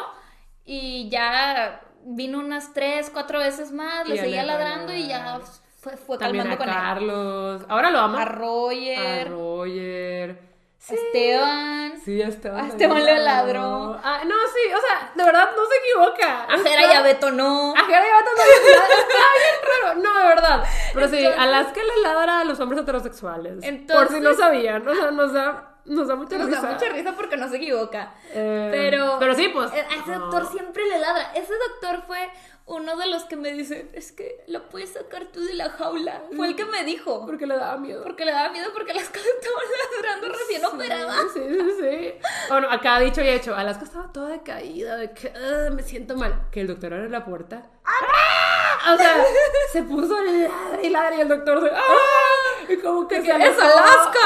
[0.66, 5.40] Y ya vino unas tres, cuatro veces más, Y le seguía ladrando y ya
[5.78, 6.74] fue, fue También calmando a con él.
[6.76, 7.66] Carlos.
[7.70, 8.22] Ahora lo ama.
[8.22, 10.49] A Roger, A Roger.
[10.96, 12.00] Esteban.
[12.04, 12.66] Sí, Esteban.
[12.66, 14.00] A Esteban le ladró.
[14.04, 16.44] Ah, no, sí, o sea, de verdad no se equivoca.
[16.44, 17.74] A Jera y a Beto no.
[17.76, 18.96] A Jera y a Beto ladra.
[19.00, 20.02] Está bien raro.
[20.02, 20.64] No, de verdad.
[20.94, 23.54] Pero sí, Entonces- Alaska le ladra a los hombres heterosexuales.
[23.56, 24.88] Por si Entonces- no sabían.
[24.88, 26.62] O sea, nos da, nos da mucha Nos risa.
[26.62, 28.14] da mucha risa porque no se equivoca.
[28.34, 29.72] Eh, Pero, Pero sí, pues.
[29.72, 31.32] A ese doctor siempre le ladra.
[31.36, 32.30] Ese doctor fue
[32.70, 36.24] uno de los que me dice, es que la puedes sacar tú de la jaula.
[36.36, 37.26] Fue el que me dijo.
[37.26, 38.04] Porque le daba miedo.
[38.04, 39.66] Porque le daba miedo porque las cosas estaban
[40.04, 41.16] ladrando recién operada.
[41.34, 42.14] Sí, sí, sí.
[42.50, 46.48] Bueno, acá dicho y hecho, Alaska estaba toda decaída, de que "Ah, me siento mal.
[46.52, 47.70] Que el doctor abre la puerta.
[47.84, 48.69] ¡Ah!
[48.94, 49.26] O sea,
[49.72, 50.50] se puso ladre
[50.84, 51.72] y ladre y el doctor.
[51.74, 52.64] ¡Ah!
[52.68, 53.60] Y como que se ¡Es.
[53.60, 54.20] Alaska!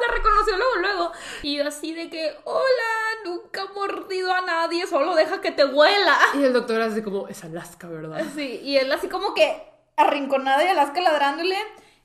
[0.00, 1.12] La reconoció luego, luego.
[1.42, 5.64] Y yo así de que, hola, nunca he mordido a nadie, solo deja que te
[5.64, 6.18] huela.
[6.34, 8.24] Y el doctor así como, es Alaska, ¿verdad?
[8.34, 9.62] Sí, y él así como que
[9.96, 11.56] arrinconada y Alaska ladrándole.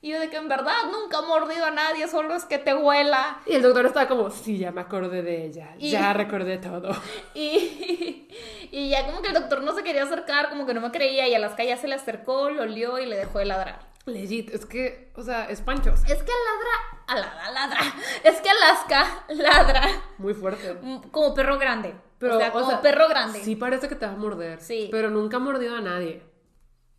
[0.04, 2.74] Y yo de que en verdad nunca he mordido a nadie, solo es que te
[2.74, 3.38] huela.
[3.46, 6.90] Y el doctor estaba como, sí, ya me acordé de ella, Y- ya recordé todo.
[7.34, 8.28] Y,
[8.70, 11.26] y ya como que el doctor no se quería acercar, como que no me creía,
[11.26, 13.78] y Alaska ya se le acercó, lo olió y le dejó de ladrar.
[14.04, 16.00] Legit, es que, o sea, es panchos.
[16.04, 17.80] Es que ladra, a ladra, ladra.
[18.24, 19.88] Es que Alaska ladra
[20.18, 20.74] Muy fuerte.
[20.82, 21.94] mm, como perro grande.
[22.18, 23.42] Pero, o sea, como perro grande.
[23.42, 24.60] Sí parece que te va a morder.
[24.60, 24.88] Sí.
[24.90, 26.22] Pero nunca ha mordido a nadie.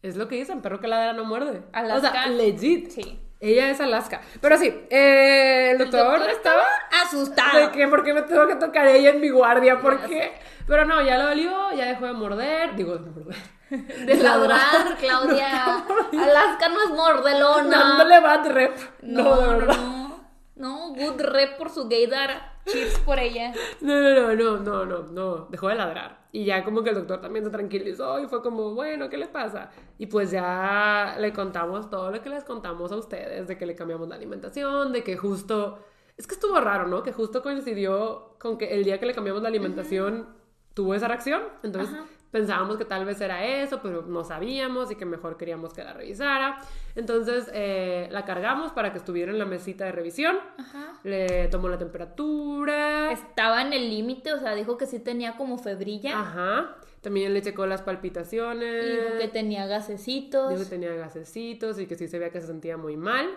[0.05, 1.63] Es lo que dicen, perro que ladra no muerde.
[1.73, 2.09] Alaska.
[2.09, 2.91] O sea, legit.
[2.91, 3.19] Sí.
[3.39, 4.21] Ella es Alaska.
[4.39, 6.63] Pero sí, eh, el El doctor, estaba...
[7.03, 7.59] asustado.
[7.59, 7.87] ¿De qué?
[7.87, 9.79] ¿Por qué me tengo que tocar ella en mi guardia?
[9.79, 10.33] ¿Por qué?
[10.67, 12.75] Pero no, ya lo olió, ya dejó de morder.
[12.75, 13.35] Digo, de morder.
[14.05, 15.83] De ladrar, Claudia.
[16.13, 17.77] Alaska no es mordelona.
[17.79, 18.77] Dándole bad rep.
[19.01, 20.14] No, No, no.
[20.55, 20.93] No.
[20.93, 22.55] Good rep por su gaydar.
[22.65, 23.53] Chips por ella.
[23.81, 26.25] No, no, no, no, no, no, no, dejó de ladrar.
[26.31, 29.27] Y ya como que el doctor también se tranquilizó y fue como, bueno, ¿qué le
[29.27, 29.69] pasa?
[29.99, 33.75] Y pues ya le contamos todo lo que les contamos a ustedes, de que le
[33.75, 35.79] cambiamos la alimentación, de que justo,
[36.17, 37.03] es que estuvo raro, ¿no?
[37.03, 40.27] Que justo coincidió con que el día que le cambiamos la alimentación
[40.73, 41.43] tuvo esa reacción.
[41.61, 41.95] Entonces.
[42.35, 45.93] Pensábamos que tal vez era eso, pero no sabíamos y que mejor queríamos que la
[45.93, 46.59] revisara.
[46.93, 50.35] Entonces eh, la cargamos para que estuviera en la mesita de revisión.
[50.57, 50.99] Ajá.
[51.03, 53.09] Le tomó la temperatura.
[53.13, 56.19] Estaba en el límite, o sea, dijo que sí tenía como febrilla.
[56.19, 56.75] Ajá.
[56.99, 58.85] También le checó las palpitaciones.
[58.85, 60.49] Y dijo que tenía gasecitos.
[60.49, 63.29] Dijo que tenía gasecitos y que sí se veía que se sentía muy mal.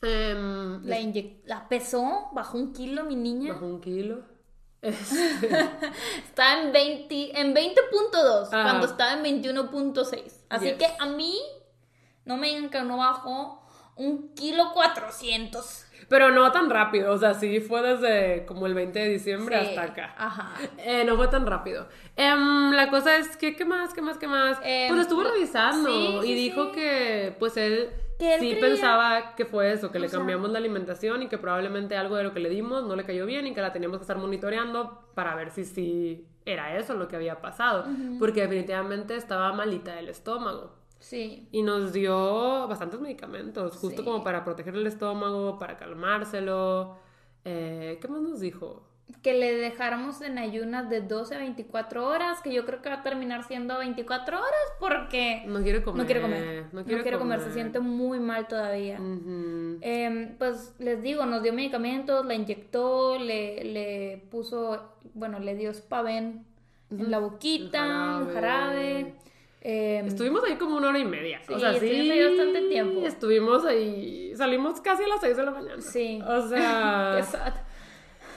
[0.00, 0.96] Em, La,
[1.44, 3.52] la pesó, bajó un kilo mi niña.
[3.52, 4.22] bajó un kilo.
[4.82, 8.62] Estaba en 20, en 20.2 Ajá.
[8.62, 10.44] cuando estaba en 21.6.
[10.48, 10.74] Así Yes.
[10.78, 11.36] que a mí
[12.24, 13.62] no me digan que no bajó
[13.96, 15.84] un kilo 400.
[16.08, 19.66] Pero no tan rápido, o sea, sí fue desde como el 20 de diciembre Sí,
[19.68, 20.14] hasta acá.
[20.16, 20.54] Ajá.
[20.78, 21.86] Eh, no fue tan rápido.
[22.16, 23.92] Em, la cosa es que, ¿qué más?
[23.92, 24.16] ¿Qué más?
[24.16, 24.58] ¿Qué más?
[24.62, 28.60] Em, pues estuvo revisando sí, sí, y dijo que, pues él, Que él sí creía-
[28.66, 32.16] pensaba que fue eso, que O le sea- cambiamos la alimentación y que probablemente algo
[32.16, 34.18] de lo que le dimos no le cayó bien y que la teníamos que estar
[34.18, 37.84] monitoreando para ver si sí era eso lo que había pasado.
[38.18, 40.74] Porque definitivamente estaba malita del estómago.
[40.98, 41.48] Sí.
[41.52, 44.04] Y nos dio bastantes medicamentos, justo Sí.
[44.04, 46.96] como para proteger el estómago, para calmárselo.
[47.44, 48.87] Eh, ¿Qué más nos dijo?
[49.22, 52.96] Que le dejáramos en ayunas de 12 a 24 horas, que yo creo que va
[52.96, 56.00] a terminar siendo 24 horas porque No quiere comer.
[56.00, 56.64] no quiere comer.
[56.72, 57.40] No No quiere, comer.
[57.40, 58.96] se siente muy mal todavía.
[59.80, 65.72] Em, pues les digo, nos dio medicamentos, la inyectó, le, le puso, bueno, le dio
[65.74, 66.44] spaven
[66.90, 69.14] en la boquita, El el jarabe.
[69.62, 71.40] em, Estuvimos ahí como una hora y media.
[71.48, 71.86] o Sí, sea, sí.
[71.86, 73.06] estuvimos ahí bastante tiempo.
[73.06, 74.32] Estuvimos ahí.
[74.36, 75.80] Salimos casi a las 6 de la mañana.
[75.82, 76.20] Sí.
[76.26, 77.20] O sea.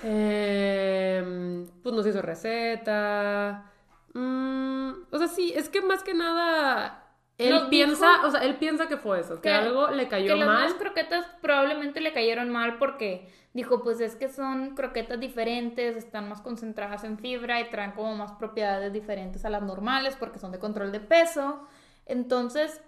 [0.02, 3.72] eh, pues nos hizo receta.
[4.14, 6.98] Mm, o sea, sí, es que más que nada.
[7.38, 10.08] Él Nos piensa, dijo o sea, él piensa que fue eso, que, que- algo le
[10.08, 10.58] cayó que las mal.
[10.60, 16.30] nuevas croquetas probablemente le cayeron mal porque dijo, pues es que son croquetas diferentes, están
[16.30, 20.52] más concentradas en fibra y traen como más propiedades diferentes a las normales porque son
[20.52, 21.66] de control de peso.
[22.06, 22.82] Entonces,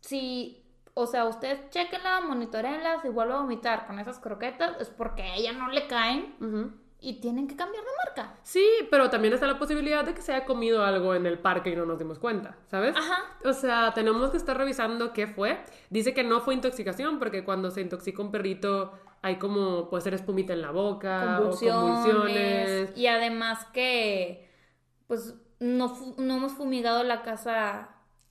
[0.00, 0.59] si,
[0.94, 5.36] o sea, ustedes chequenla, monitoreenlas y vuelve a vomitar con esas croquetas, es porque a
[5.36, 6.34] ella no le caen
[7.00, 8.34] y tienen que cambiar de marca.
[8.42, 11.70] Sí, pero también está la posibilidad de que se haya comido algo en el parque
[11.70, 12.94] y no nos dimos cuenta, ¿sabes?
[12.96, 13.24] Ajá.
[13.44, 15.58] O sea, tenemos que estar revisando qué fue.
[15.88, 20.14] Dice que no fue intoxicación porque cuando se intoxica un perrito hay como, puede ser
[20.14, 22.96] espumita en la boca convulsiones, o convulsiones.
[22.96, 24.50] y además que
[25.06, 27.90] pues no, no hemos fumigado la casa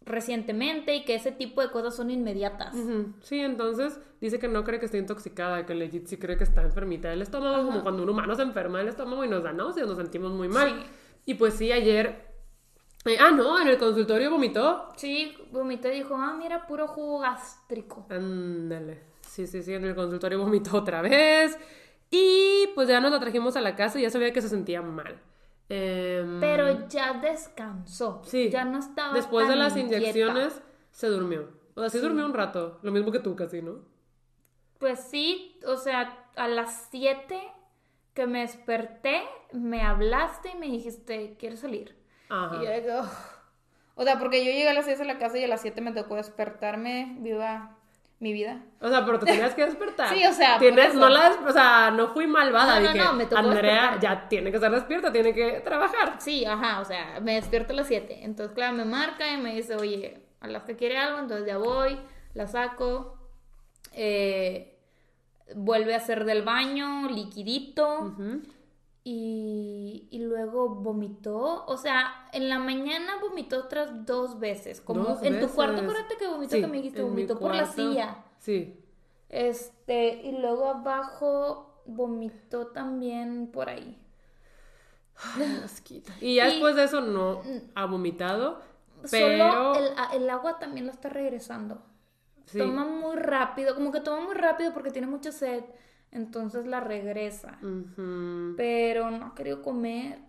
[0.09, 2.75] recientemente y que ese tipo de cosas son inmediatas.
[3.21, 6.63] Sí, entonces dice que no cree que esté intoxicada, que legit sí cree que está
[6.63, 9.87] enfermita del estómago, como cuando un humano se enferma del estómago y nos da náuseas,
[9.87, 10.69] nos sentimos muy mal.
[10.69, 10.85] Sí.
[11.25, 12.27] Y pues sí, ayer...
[13.05, 14.89] eh, ah, no, en el consultorio vomitó.
[14.97, 18.05] Sí, vomité y dijo, ah, mira, puro jugo gástrico.
[18.09, 18.99] Ándale.
[19.21, 21.57] Sí, sí, sí, en el consultorio vomitó otra vez.
[22.11, 24.81] Y pues ya nos la trajimos a la casa y ya sabía que se sentía
[24.81, 25.19] mal.
[25.69, 28.21] Em, Pero ya descansó.
[28.25, 29.97] sí, Ya no estaba Después de las inquieta.
[29.99, 31.49] inyecciones se durmió.
[31.75, 32.79] O sea, sí, durmió un rato.
[32.81, 33.79] Lo mismo que tú casi, ¿no?
[34.79, 37.39] Pues sí, o sea, a las 7
[38.13, 39.21] que me desperté,
[39.53, 41.95] me hablaste y me dijiste, ¿quieres salir?
[42.29, 42.57] Ajá.
[42.61, 43.07] Y yo "Ugh".
[43.95, 45.81] O sea, porque yo llegué a las 6 a la casa y a las 7
[45.81, 47.78] me tocó despertarme, viva
[48.19, 48.61] mi vida.
[48.81, 50.13] O sea, pero te tenías que despertar.
[50.13, 52.79] Sí, o sea, Tienes, no la, o sea, no fui malvada.
[52.79, 53.99] No, no, dije, no, me tocó Andrea despertar.
[53.99, 56.15] ya tiene que estar despierta, tiene que trabajar.
[56.19, 58.23] Sí, ajá, o sea, me despierto a las 7.
[58.23, 61.57] Entonces, claro, me marca y me dice, oye, a las que quiere algo, entonces ya
[61.57, 61.97] voy,
[62.33, 63.17] la saco,
[63.93, 64.77] eh,
[65.55, 68.15] vuelve a hacer del baño, liquidito.
[69.03, 75.23] Y, y luego vomitó, o sea, en la mañana vomitó otras dos veces, como Dos
[75.23, 78.23] en tu cuarto, acuérdate que vomitó Sí, que me dijiste, vomitó por la silla.
[78.39, 78.79] Sí.
[79.29, 83.97] Este, y luego abajo vomitó también por ahí.
[85.35, 85.63] Ay.
[86.21, 87.41] Y ya Y- después de eso no
[87.75, 88.61] ha vomitado.
[89.05, 89.75] Solo Pero.
[89.75, 91.81] el, a- el agua también lo está regresando.
[92.45, 92.57] sí.
[92.57, 95.63] Toma muy rápido, como que toma muy rápido porque tiene mucha sed,
[96.11, 97.59] entonces la regresa.
[98.57, 100.19] Pero no ha querido comer.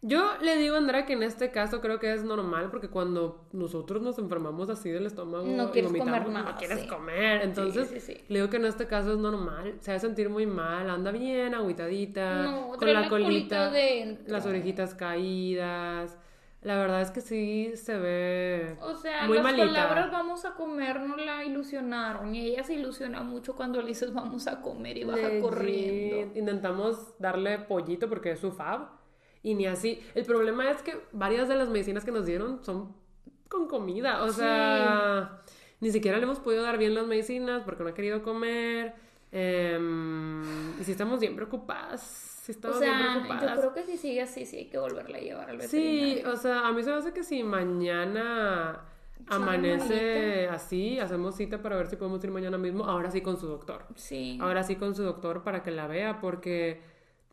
[0.00, 3.48] Yo le digo a Andrea que en este caso creo que es normal porque cuando
[3.52, 6.86] nosotros nos enfermamos así del estómago No quieres comer nada, no quieres sí.
[6.86, 7.42] comer.
[7.42, 8.16] Entonces sí, sí.
[8.28, 9.74] le digo que en este caso es normal.
[9.80, 14.46] Se va a sentir muy mal, anda bien, agüitadita, No, con la, colita, colita las
[14.46, 16.16] orejitas caídas.
[16.62, 19.66] La verdad es que sí se ve O sea, muy las malita.
[19.66, 24.12] palabras vamos a comer no la ilusionaron y ella se ilusiona mucho cuando le dices
[24.12, 25.42] vamos a comer y baja Legit.
[25.42, 26.38] corriendo.
[26.38, 28.88] Intentamos darle pollito porque es su fab
[29.42, 30.02] y ni así.
[30.16, 32.92] El problema es que varias de las medicinas que nos dieron son
[33.48, 34.24] con comida.
[34.24, 35.40] O sea,
[35.80, 38.94] ni siquiera le hemos podido dar bien las medicinas porque no ha querido comer.
[39.30, 40.42] Em,
[40.80, 42.37] y si estamos bien preocupadas.
[42.48, 45.18] Si O estamos bien sea, yo creo que si sigue así, sí hay que volverla
[45.18, 46.32] a llevar al Sí, veterinario.
[46.32, 48.80] o sea, a mí se me hace que si mañana
[49.26, 53.46] amanece así, hacemos cita para ver si podemos ir mañana mismo, ahora sí con su
[53.46, 53.84] doctor.
[53.96, 54.38] Sí.
[54.40, 56.80] Ahora sí con su doctor para que la vea, porque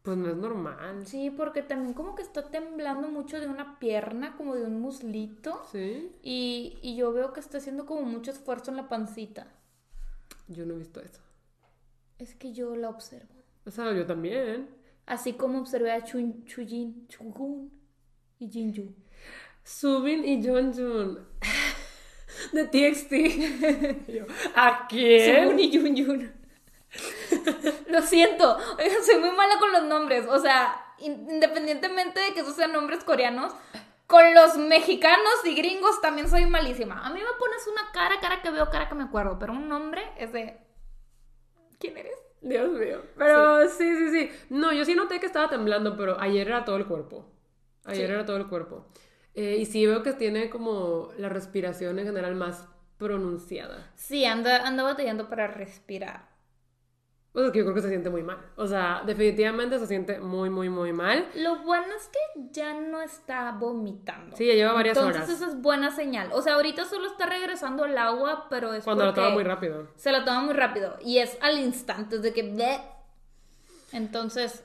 [0.01, 1.07] pues no es normal.
[1.07, 5.61] Sí, porque también como que está temblando mucho de una pierna, como de un muslito.
[5.71, 9.47] Sí, Y, y yo veo que está haciendo como mucho esfuerzo en la pancita.
[10.47, 11.21] yo no he visto eso.
[12.19, 13.33] Es que yo la observo.
[13.65, 14.69] O sea, yo también.
[15.05, 17.71] Así como observé a Chun, Chujin, Chugun
[18.39, 18.93] y Jinju.
[19.63, 21.27] Subin y Jonjun.
[22.53, 24.07] de TXT.
[24.11, 25.35] Yo, ¿A quién?
[25.35, 26.33] Según y Yun.
[27.87, 28.57] Lo siento,
[29.05, 30.25] soy muy mala con los nombres.
[30.29, 33.53] O sea, in- independientemente de que esos sean nombres coreanos,
[34.07, 37.05] con los mexicanos y gringos también soy malísima.
[37.05, 39.67] A mí me pones una cara, cara que veo, cara que me acuerdo, pero un
[39.67, 40.57] nombre es de.
[41.79, 42.15] ¿Quién eres?
[42.47, 43.01] Dios mío.
[43.17, 43.95] Pero sí.
[43.97, 47.25] sí, sí, No, yo sí noté que estaba temblando, pero ayer era todo el cuerpo.
[47.85, 48.13] Ayer Sí.
[48.13, 48.87] era todo el cuerpo.
[49.33, 53.91] Eh, y sí veo que tiene como la respiración en general más pronunciada.
[53.95, 56.29] Sí, anda, anda batallando para respirar.
[57.35, 58.37] O sea, que yo creo que se siente muy mal.
[58.55, 61.27] O sea, definitivamente se siente muy, muy, muy mal.
[61.35, 64.37] Lo bueno es que ya no está vomitando.
[64.37, 65.35] Sí, ya lleva varias Entonces horas.
[65.35, 66.29] eso es buena señal.
[66.31, 69.43] O sea, ahorita solo está regresando el agua, pero es Cuando lo porque toma muy
[69.43, 69.87] rápido.
[69.97, 70.97] Se lo toma muy rápido.
[71.03, 72.43] Y es al instante, de que...
[72.43, 72.79] bleh.
[73.91, 74.63] Entonces,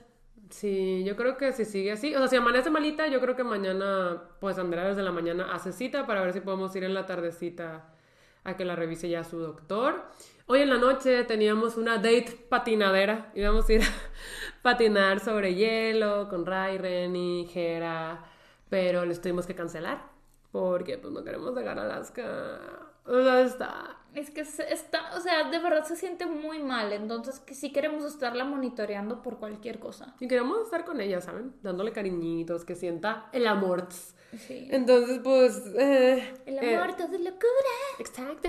[0.50, 3.44] Sí, yo creo que si sigue así, o sea, si amanece malita, yo creo que
[3.44, 7.06] mañana, pues Andrea desde la mañana hace cita para ver si podemos ir en la
[7.06, 7.94] tardecita
[8.42, 10.04] a que la revise ya su doctor.
[10.52, 13.86] Hoy en la noche teníamos una date patinadera, íbamos a ir a
[14.62, 18.24] patinar sobre hielo con Ray, Renny, Jera,
[18.68, 20.10] pero les tuvimos que cancelar
[20.50, 22.58] porque pues no queremos dejar Alaska.
[23.06, 23.96] O sea, está...
[24.12, 25.16] es que está...
[25.16, 26.92] O sea, de verdad se siente muy mal.
[26.92, 30.16] Entonces, que sí queremos estarla monitoreando por cualquier cosa.
[30.18, 31.54] Y queremos estar con ella, ¿saben?
[31.62, 33.86] Dándole cariñitos, que sienta el amor.
[34.36, 34.66] Sí.
[34.72, 35.62] Entonces, pues...
[35.78, 37.72] eh, El eh, amor, todo es locura.
[38.00, 38.48] Exacto.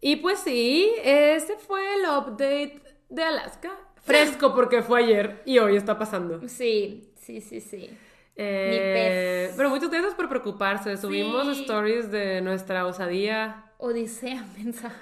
[0.00, 3.70] Y pues sí, ese fue el update de Alaska.
[4.02, 6.40] Fresco porque fue ayer y hoy está pasando.
[6.48, 7.90] Sí, sí, sí, sí.
[8.36, 9.56] Eh, pez.
[9.56, 10.96] pero muchas gracias por preocuparse.
[10.96, 11.62] Subimos Sí.
[11.62, 13.64] stories de nuestra osadía.
[13.78, 14.92] Odisea, mensa.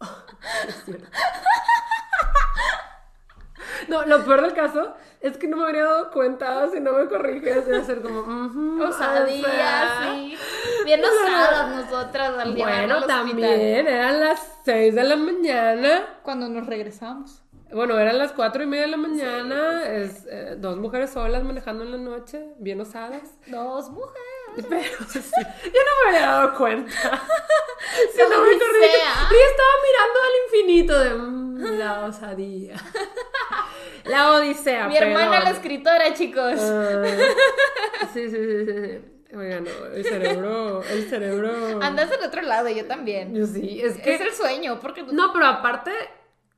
[3.88, 7.06] No, lo peor del caso es que no me habría dado cuenta si no me
[7.08, 7.66] corriges.
[7.66, 8.20] De hacer como.
[8.20, 10.12] "Ujú, o Osadía, sea".
[10.14, 10.36] sí.
[10.84, 16.04] Bien osadas nosotras al Bueno, también eran las 6 de la mañana.
[16.22, 17.40] Cuando nos regresamos.
[17.72, 21.82] Bueno, eran las cuatro y media de la mañana, es, eh, dos mujeres solas manejando
[21.82, 23.32] en la noche, bien osadas.
[23.48, 24.33] Dos mujeres.
[24.68, 25.20] Pero sí,
[25.64, 26.92] yo no me había dado cuenta.
[27.02, 32.76] La no me estaba mirando al infinito de la osadía.
[34.04, 34.86] La odisea.
[34.86, 36.60] Mi hermana, la escritora, chicos.
[36.60, 37.02] Ah,
[38.12, 39.34] sí, sí, sí, sí, sí.
[39.34, 41.80] Oigan, no, el cerebro, el cerebro.
[41.82, 43.34] Andas del otro lado, yo también.
[43.34, 44.14] Yo sí, es que.
[44.14, 45.90] Es el sueño, porque No, pero aparte,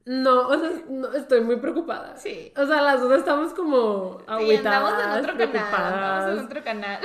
[0.06, 2.16] no, o sea, no, estoy muy preocupada.
[2.16, 2.52] Sí.
[2.56, 5.50] O sea, las dos estamos como Sí, agüitadas, andamos en otro canal.
[5.50, 5.92] preocupadas.
[5.92, 7.00] Andamos en otro canal.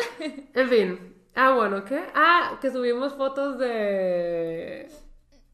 [0.54, 1.16] En fin.
[1.36, 2.04] Ah, bueno, ¿qué?
[2.16, 4.90] Ah, que subimos fotos de...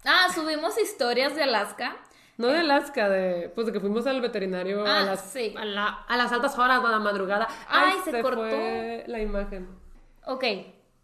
[0.05, 1.95] Ah, subimos historias de Alaska.
[2.37, 3.49] No de Alaska, de...
[3.53, 5.53] Pues de que fuimos al veterinario a, Ah, las, sí.
[5.57, 7.47] a, la- a las altas horas de la madrugada.
[7.67, 8.41] Ay, se cortó.
[8.41, 9.67] fue la imagen.
[10.25, 10.43] Ok,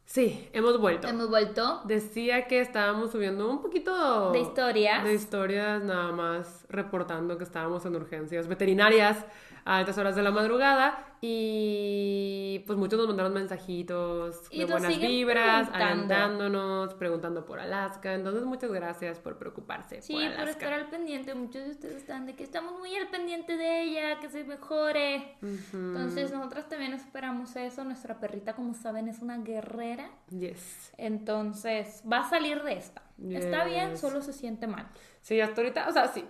[0.05, 1.07] Sí, hemos vuelto.
[1.07, 1.81] hemos vuelto.
[1.85, 4.31] Decía que estábamos subiendo un poquito...
[4.31, 5.03] De historias.
[5.03, 9.25] De historias, nada más reportando que estábamos en urgencias veterinarias
[9.65, 14.97] a altas horas de la madrugada y pues muchos nos mandaron mensajitos Y de buenas
[14.99, 15.85] vibras, preguntando.
[16.15, 18.13] alentándonos, preguntando por Alaska.
[18.13, 21.33] Entonces, muchas gracias por preocuparse Sí, por por estar al pendiente.
[21.33, 25.37] Muchos de ustedes están de que estamos muy al pendiente de ella, que se mejore.
[25.41, 25.77] Ujú.
[25.77, 27.83] Entonces, nosotras también esperamos eso.
[27.85, 30.09] Nuestra perrita, como saben, es una guerrera.
[30.29, 30.91] Yes.
[30.97, 33.01] Entonces, va a salir de esta.
[33.29, 34.01] Está bien, Yes.
[34.01, 34.87] solo se siente mal.
[35.21, 36.25] Sí, hasta ahorita, o sea, sí.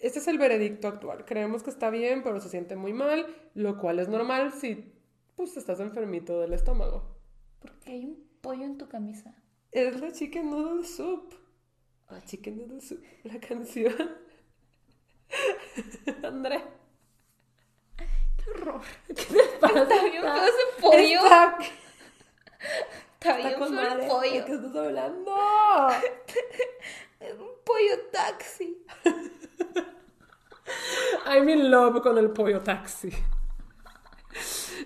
[0.00, 1.24] Este es el veredicto actual.
[1.26, 4.92] Creemos que está bien, pero se siente muy mal, lo cual es normal si
[5.36, 7.16] pues estás enfermito del estómago.
[7.60, 9.34] Porque hay un pollo en tu camisa.
[9.70, 11.34] Es la Chicken Noodle Soup.
[12.10, 13.02] La Chicken Noodle Soup.
[13.24, 13.94] La canción.
[16.22, 16.62] André.
[17.96, 18.80] ¡Qué horror!
[19.06, 19.24] ¿Qué te
[19.60, 19.82] pasa?
[19.82, 20.98] Está bien feo ese pollo.
[20.98, 24.02] Está, Está está bien con el madre.
[24.02, 24.44] ¿De pollo.
[24.46, 25.36] qué estás hablando?
[27.20, 28.82] Es un pollo taxi.
[31.26, 33.10] I'm in love con el pollo taxi.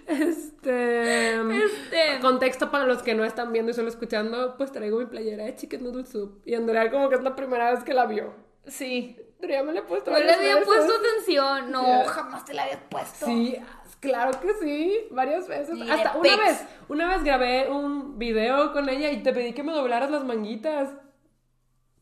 [0.06, 1.34] Este.
[1.37, 2.20] Este.
[2.20, 5.54] Contexto para los que no están viendo y solo escuchando, pues traigo mi playera de
[5.56, 6.42] Chicken Noodle Soup.
[6.44, 8.34] Y Andrea, como que es la primera vez que la vio.
[8.66, 9.18] Sí.
[9.40, 10.10] Andrea me la he puesto.
[10.10, 10.66] No le había veces.
[10.66, 11.70] puesto atención.
[11.70, 13.26] No, jamás te la había puesto.
[13.26, 13.56] Sí,
[14.00, 15.78] claro que sí, varias veces.
[15.90, 19.72] Hasta una vez, una vez grabé un video con ella y te pedí que me
[19.72, 20.90] doblaras las manguitas.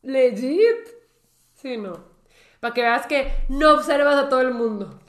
[0.02, 0.88] Legit.
[1.54, 2.11] Sí, no.
[2.62, 5.00] Para que veas que no observas a todo el mundo.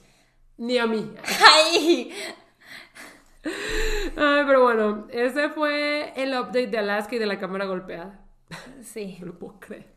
[0.58, 1.13] Ni a mí.
[1.54, 2.12] ¡Ay!
[3.46, 8.22] Ay, pero bueno, ese fue el update de Alaska y de la cámara golpeada.
[8.82, 9.94] Sí, No lo puedo creer.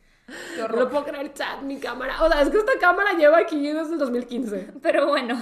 [0.59, 2.23] No lo puedo creer, chat, mi cámara.
[2.23, 4.75] O sea, es que esta cámara lleva aquí desde el 2015.
[4.83, 5.35] Pero bueno.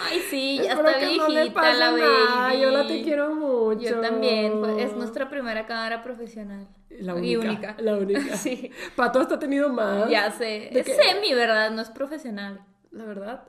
[0.00, 2.60] Ay, sí, ya Espero está que viejita no le pase la baby.
[2.60, 3.80] Yo la te quiero mucho.
[3.80, 4.64] Yo también.
[4.78, 6.66] Es nuestra primera cámara profesional.
[6.90, 7.74] La Y única.
[7.74, 7.76] única.
[7.78, 8.20] La única.
[8.36, 8.70] Sí.
[8.96, 10.08] Pato hasta ha tenido más.
[10.08, 10.70] Ya sé.
[10.72, 11.70] ¿De Es semi, ¿verdad?
[11.70, 12.60] No es profesional.
[12.90, 13.44] La verdad,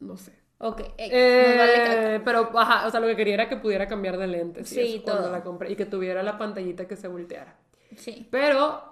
[0.00, 0.38] no sé.
[0.58, 0.82] Ok.
[0.98, 4.70] Eh, vale pero, ajá, o sea, lo que quería era que pudiera cambiar de lentes.
[4.72, 5.32] y Sí, eso cuando todo.
[5.32, 5.72] la compré.
[5.72, 7.56] Y que tuviera la pantallita que se volteara.
[7.96, 8.28] Sí.
[8.30, 8.89] Pero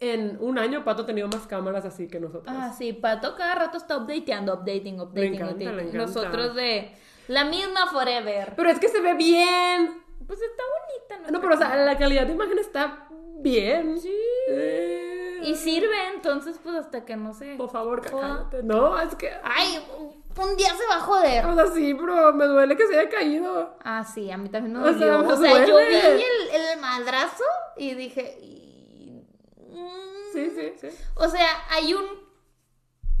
[0.00, 2.44] en un año Pato ha tenido más cámaras así que nosotros.
[2.56, 5.78] Ah, sí, Pato cada rato está updateando, updating, updating, encanta, le updating.
[5.88, 5.98] encanta.
[5.98, 6.92] Nosotros de
[7.28, 8.52] la misma forever.
[8.56, 10.02] Pero es que se ve bien.
[10.26, 10.62] Pues está
[11.08, 11.30] bonita, ¿no?
[11.36, 13.98] No, pero o sea, la calidad de imagen está bien.
[14.00, 14.12] Sí.
[14.48, 17.54] Eh, Y sirve, entonces, pues hasta que no sé.
[17.56, 18.62] Por favor, cállate.
[18.64, 19.30] No, es que.
[19.44, 21.46] Ay, un día se va a joder.
[21.46, 23.76] O sea, sí, pero me duele que se haya caído.
[23.84, 24.98] Ah, sí, a mí también me O dolió.
[24.98, 25.94] sea, O me sea, yo vi
[26.54, 27.44] el madrazo
[27.76, 28.38] y dije.
[29.76, 30.88] Mm, Sí, sí, sí.
[31.14, 32.04] O sea, hay un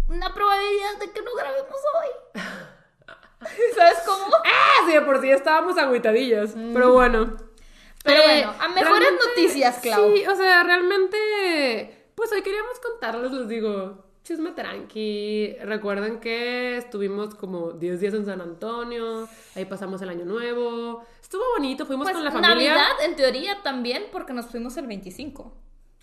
[0.08, 2.40] una probabilidad de que no grabemos hoy.
[3.74, 4.34] ¿Sabes cómo?
[4.44, 6.54] Ah, sí, de por sí estábamos agüitadillas.
[6.54, 7.26] Pero bueno.
[7.26, 7.36] Mm.
[8.04, 10.14] Pero Eh, bueno, a mejores noticias, Clau.
[10.14, 12.10] Sí, o sea, realmente.
[12.14, 15.56] Pues hoy queríamos contarles, les digo, chisme tranqui.
[15.62, 19.28] Recuerden que estuvimos como 10 días en San Antonio.
[19.54, 21.04] Ahí pasamos el año nuevo.
[21.20, 22.54] Estuvo bonito, fuimos Pues con la familia.
[22.74, 25.52] Navidad, en teoría, también, porque nos fuimos el 25.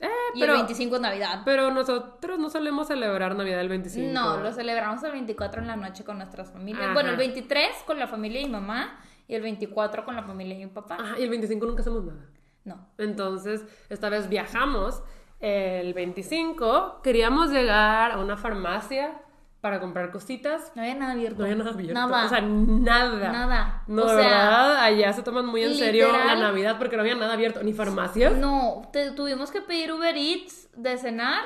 [0.04, 1.42] Eh, Y pero, el 25 es Navidad.
[1.46, 4.12] pero nosotros no solemos celebrar Navidad el 25.
[4.14, 6.84] No, lo celebramos el 24 en la noche con nuestras familias.
[6.84, 6.94] Ajá.
[6.94, 10.58] Bueno, el 23 con la familia de mi mamá y el 24 con la familia
[10.58, 10.98] de mi papá.
[11.00, 12.26] Ajá, y el 25 nunca hacemos nada.
[12.66, 12.88] No.
[12.98, 15.02] Entonces, esta vez viajamos
[15.40, 17.02] el 25.
[17.02, 19.22] Queríamos llegar a una farmacia
[19.64, 20.74] para comprar cositas.
[20.76, 21.38] No había nada abierto.
[21.40, 21.94] No había nada abierto.
[21.94, 22.26] Nada.
[22.26, 23.32] O sea, nada.
[23.32, 23.84] Nada.
[23.88, 27.02] No, O de sea, verdad, allá se toman muy en serio la Navidad porque no
[27.02, 27.64] había nada abierto.
[27.64, 28.34] Ni farmacias.
[28.34, 31.46] No, te- tuvimos que pedir Uber Eats de cenar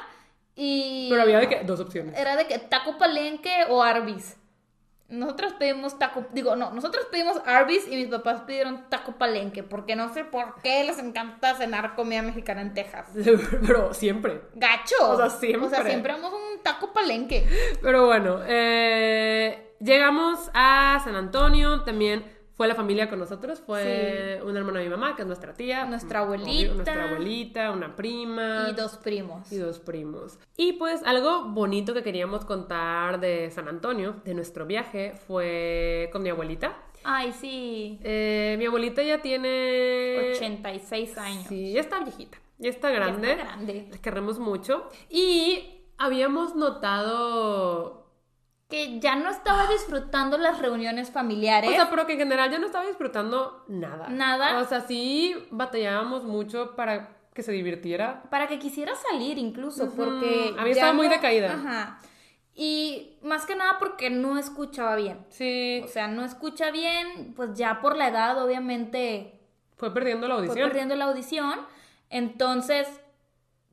[0.55, 1.09] y...
[1.11, 2.17] Pero había de que dos opciones.
[2.17, 4.35] Era de que taco palenque o Arby's.
[5.09, 9.95] Nosotros pedimos taco, digo, no, nosotros pedimos Arby's y mis papás pidieron taco palenque, porque
[9.95, 13.07] no sé por qué les encanta cenar comida mexicana en Texas.
[13.65, 14.41] Pero siempre.
[14.55, 14.95] Gacho.
[15.01, 15.67] O sea, siempre.
[15.67, 17.47] O sea, siempre vamos un taco palenque.
[17.81, 21.83] Pero bueno, eh, llegamos a San Antonio.
[21.83, 23.61] También fue la familia con nosotros.
[23.63, 25.85] Fue un hermano de mi mamá, que es nuestra tía.
[25.85, 26.73] Nuestra obvio, abuelita.
[26.73, 28.67] nuestra abuelita, una prima.
[28.69, 29.51] Y dos primos.
[29.51, 30.39] y dos primos.
[30.57, 36.23] Y pues algo bonito que queríamos contar de San Antonio, de nuestro viaje, fue con
[36.23, 36.75] mi abuelita.
[37.03, 37.99] Ay, sí.
[38.03, 40.31] Eh, mi abuelita ya tiene...
[40.35, 41.45] 86 años.
[41.47, 43.31] Sí, ya está viejita, ya está Ya grande.
[43.33, 43.87] está grande.
[43.91, 44.89] La queremos mucho.
[45.09, 48.06] Y habíamos notado...
[48.69, 51.69] Que ya no estaba disfrutando las reuniones familiares.
[51.69, 54.07] O sea, pero que en general ya no estaba disfrutando nada.
[54.09, 54.59] Nada.
[54.59, 58.23] O sea, sí batallábamos mucho para que se divirtiera.
[58.31, 60.55] para que quisiera salir incluso, porque...
[60.57, 61.53] A mí estaba muy decaída.
[61.53, 61.99] Ajá.
[62.55, 65.23] Y más que nada porque no escuchaba bien.
[65.29, 69.39] Sí, O sea, no escucha bien, pues ya por la edad obviamente
[69.75, 70.67] fue perdiendo la fue audición.
[70.67, 71.59] perdiendo la audición.
[72.09, 72.87] Entonces,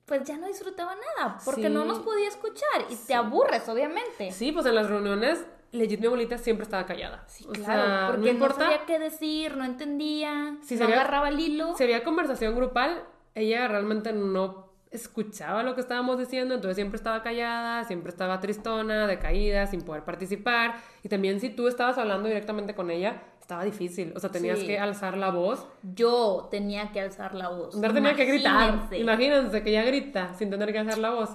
[0.05, 1.69] pues ya no disfrutaba nada, porque Sí.
[1.69, 4.31] no nos podía escuchar y te aburres, obviamente.
[4.31, 7.23] Sí, pues en las reuniones, legit mi abuelita siempre estaba callada.
[7.27, 8.59] Sí, O claro, sea, porque no no, importa.
[8.65, 11.75] sabía qué decir, no entendía, Si no se había- agarraba el hilo.
[11.75, 17.21] Si había conversación grupal, ella realmente no escuchaba lo que estábamos diciendo, entonces siempre estaba
[17.21, 20.75] callada, siempre estaba tristona, decaída, sin poder participar.
[21.03, 24.11] Y también si tú estabas hablando directamente con ella, estaba difícil.
[24.15, 24.65] O sea, tenías Sí.
[24.67, 25.67] que alzar la voz.
[25.83, 27.75] Yo tenía que alzar la voz.
[27.75, 28.89] Andar tenía que gritar.
[28.91, 29.61] Imagínense.
[29.61, 31.29] Que ella grita sin tener que alzar la voz.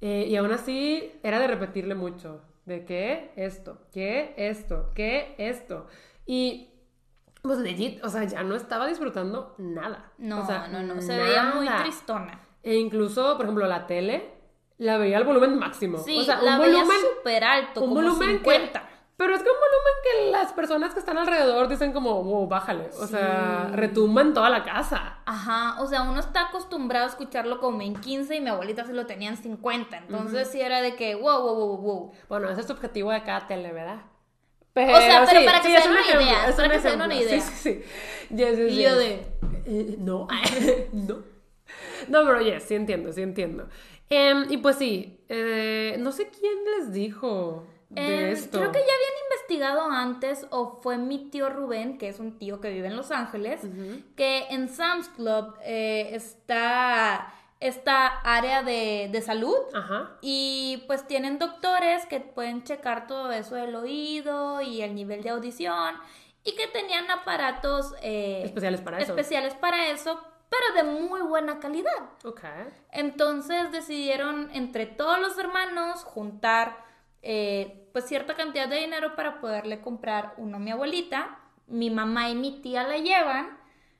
[0.00, 2.40] Eh, y aún así era de repetirle mucho.
[2.66, 5.86] De qué esto, qué esto, qué esto.
[6.24, 6.68] Y
[7.42, 10.12] pues legit, o sea, ya no estaba disfrutando nada.
[10.18, 11.82] No, O sea, no, no, se veía muy nada.
[11.82, 12.40] tristona.
[12.62, 14.30] E incluso, por ejemplo, la tele
[14.78, 15.98] la veía al volumen máximo.
[15.98, 18.80] Sí, o sea, la un veía volumen, súper alto, un como volumen 50.
[18.80, 18.89] que
[19.20, 22.88] pero es que un volumen que las personas que están alrededor dicen como, wow, bájale.
[22.98, 23.76] O sea, Sí.
[23.76, 25.18] retumba en toda la casa.
[25.26, 28.94] Ajá, o sea, uno está acostumbrado a escucharlo como en 15 y mi abuelita se
[28.94, 29.98] lo tenía en 50.
[29.98, 32.12] Entonces sí era de que, wow, wow, wow, wow.
[32.30, 34.00] Bueno, ese es tu objetivo de cada tele, ¿verdad?
[34.74, 36.80] O sea, pero para que se es den un una ejemplo, idea, para un que
[36.80, 37.40] se den una idea.
[37.42, 37.84] Sí, sí,
[38.30, 38.34] sí.
[38.34, 39.26] Yes, yes, Y yo de-
[39.66, 40.26] Eh, no,
[40.94, 41.18] no.
[42.08, 43.68] No, pero yes, sí entiendo, sí entiendo.
[44.08, 48.58] Em, y pues sí, eh, no sé quién les dijo de Eh, esto.
[48.58, 52.60] Creo que ya habían investigado antes, o fue mi tío Rubén, que es un tío
[52.60, 53.60] que vive en Los Ángeles,
[54.16, 59.56] que en Sam's Club eh, está esta área de, de salud.
[59.74, 60.16] Ajá.
[60.22, 65.30] Y pues tienen doctores que pueden checar todo eso del oído y el nivel de
[65.30, 65.94] audición
[66.42, 69.12] y que tenían aparatos eh, Especiales para eso.
[69.12, 70.18] especiales para eso,
[70.48, 71.92] pero de muy buena calidad.
[72.24, 72.40] Ok.
[72.92, 76.82] Entonces decidieron entre todos los hermanos juntar
[77.22, 81.38] eh, pues cierta cantidad de dinero para poderle comprar uno a mi abuelita.
[81.66, 83.56] Mi mamá y mi tía la llevan,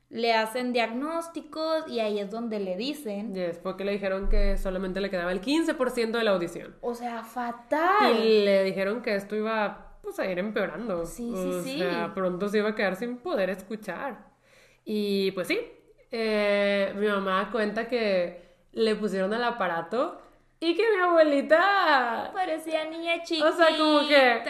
[0.09, 3.33] le hacen diagnósticos y ahí es donde le dicen.
[3.33, 6.77] Yes, porque le dijeron que solamente le quedaba el 15% de la audición.
[6.81, 8.19] O sea, fatal.
[8.19, 11.07] Y le dijeron que esto iba pues, a ir empeorando.
[11.07, 11.79] Sí, sí, o sí.
[11.79, 14.31] sea, pronto se iba a quedar sin poder escuchar.
[14.85, 15.61] Y pues sí,
[16.11, 20.21] eh, mi mamá cuenta que le pusieron el aparato
[20.61, 22.31] y que mi abuelita...
[22.35, 23.49] Parecía niña chiquita.
[23.49, 24.43] O sea, como que-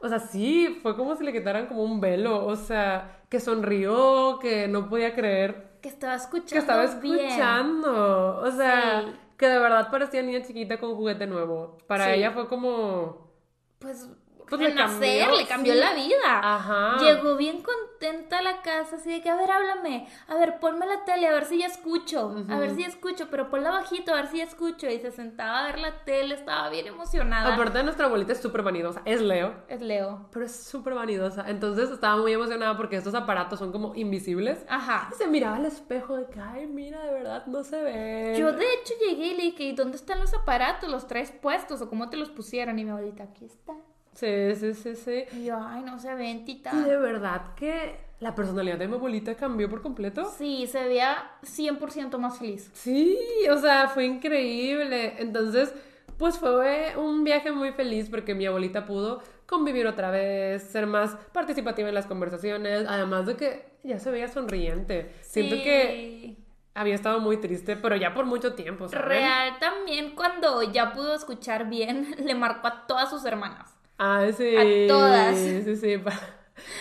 [0.00, 2.46] O sea, sí, fue como si le quitaran como un velo.
[2.46, 6.50] O sea, que sonrió, que no podía creer Que estaba escuchando.
[6.52, 7.18] que estaba bien.
[7.26, 8.38] escuchando.
[8.38, 9.12] O sea, Sí.
[9.36, 11.78] que de verdad parecía niña chiquita con juguete nuevo.
[11.86, 12.10] Para Sí.
[12.12, 13.32] ella fue como...
[13.80, 14.08] Pues,
[14.48, 15.78] Pues de le nacer, cambió, le cambió sí.
[15.80, 16.54] la vida.
[16.54, 16.96] Ajá.
[16.98, 20.86] Llegó bien contenta a la casa, así de que, a ver, háblame, a ver, ponme
[20.86, 24.12] la tele, a ver si ya escucho, a ver si ya escucho, pero ponla bajito,
[24.12, 24.88] a ver si ya escucho.
[24.88, 27.54] Y se sentaba a ver la tele, estaba bien emocionada.
[27.54, 29.02] Aparte nuestra abuelita es súper vanidosa.
[29.04, 29.54] Es Leo.
[29.68, 30.28] Es Leo.
[30.32, 31.48] Pero es súper vanidosa.
[31.48, 34.64] Entonces estaba muy emocionada porque estos aparatos son como invisibles.
[34.68, 35.08] Ajá.
[35.12, 38.36] Y se miraba al espejo de que, ay, mira, de verdad no se ve.
[38.38, 40.90] Yo de hecho llegué y le dije, ¿y dónde están los aparatos?
[40.90, 42.78] ¿Los traes puestos o cómo te los pusieron?
[42.78, 43.74] Y mi abuelita, aquí está.
[44.14, 45.24] Sí, sí, sí, sí.
[45.32, 46.70] Y yo, ay, no se ven, tita.
[46.74, 50.24] Y de verdad que la personalidad de mi abuelita cambió por completo.
[50.38, 52.70] Sí, se veía 100% más feliz.
[52.74, 53.18] Sí,
[53.50, 55.14] o sea, fue increíble.
[55.18, 55.74] Entonces,
[56.18, 61.16] pues fue un viaje muy feliz porque mi abuelita pudo convivir otra vez, ser más
[61.32, 65.12] participativa en las conversaciones, además de que ya se veía sonriente.
[65.20, 65.62] Siento Sí.
[65.62, 66.36] que
[66.74, 69.06] había estado muy triste, pero ya por mucho tiempo, ¿saben?
[69.08, 73.73] Real también cuando ya pudo escuchar bien, le marcó a todas sus hermanas.
[73.98, 74.56] Ah, sí.
[74.56, 75.36] A todas.
[75.38, 75.98] Sí, sí,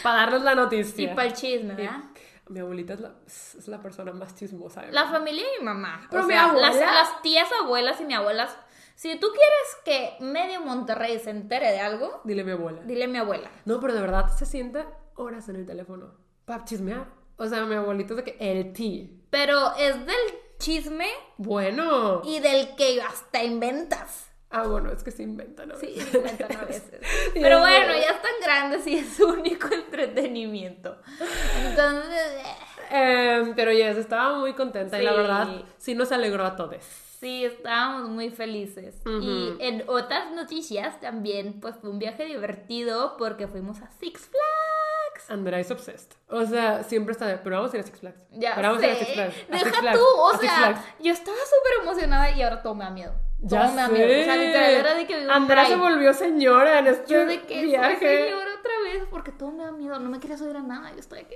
[0.04, 1.16] para darnos la Y noticia.
[1.16, 2.04] para el chisme, ¿verdad?
[2.50, 4.82] Mi abuelita es la, es la persona más chismosa.
[4.82, 6.08] de La familia de mi mamá.
[6.10, 8.58] Pero o mi sea, abuela- Las, las tías, abuelas y mi abuelas.
[8.96, 12.82] Si tú quieres que medio Monterrey se entere de algo, Dile a mi abuela.
[12.84, 13.50] dile a mi abuela.
[13.66, 14.86] No, pero de verdad se sienta
[15.16, 16.14] horas en el teléfono
[16.46, 17.08] para chismear.
[17.38, 19.26] O sea, mi abuelito es de que el ti.
[19.32, 20.16] Pero es del
[20.60, 21.08] chisme
[21.38, 22.22] Bueno.
[22.24, 24.30] y del que hasta inventas.
[24.56, 26.14] Ah, bueno, es que se inventan a Sí, veces.
[26.14, 27.02] inventan a veces.
[27.34, 30.96] Pero bueno, ya están grandes y es su único entretenimiento.
[31.70, 32.44] Entonces, eh,
[32.96, 35.48] Em, pero yes, estaba muy contenta y la verdad
[35.80, 36.76] sí nos alegró a todos.
[37.20, 39.02] sí, estábamos muy felices.
[39.06, 45.32] Y en otras noticias también, pues fue un viaje divertido porque fuimos a Six Flags.
[45.32, 46.10] Andrea es obsessed.
[46.30, 48.22] O sea, siempre está de, pero vamos a ir a Six Flags.
[48.32, 48.88] Ya pero vamos sé.
[48.88, 49.34] a ir a Six Flags.
[49.34, 52.84] a Six Deja Flags, tú, o sea, yo estaba súper emocionada y ahora todo me
[52.84, 53.14] da miedo.
[53.44, 53.92] Ya sé.
[53.92, 54.22] miedo.
[54.22, 57.56] O sea, literal era de que Andrea se volvió señora en este Yo de que
[57.60, 58.26] soy viaje.
[58.28, 60.00] señora otra vez porque todo me da miedo.
[60.00, 60.92] No me quería subir a nada.
[60.92, 61.36] Yo estoy aquí.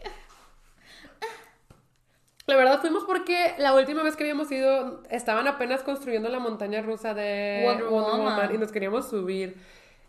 [2.46, 6.82] La verdad fuimos porque la última vez que habíamos ido estaban apenas construyendo la montaña
[6.82, 8.56] rusa de Wonder Woman.
[8.56, 9.58] y nos queríamos subir.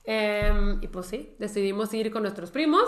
[0.05, 2.85] Em, y pues sí, decidimos ir con nuestros primos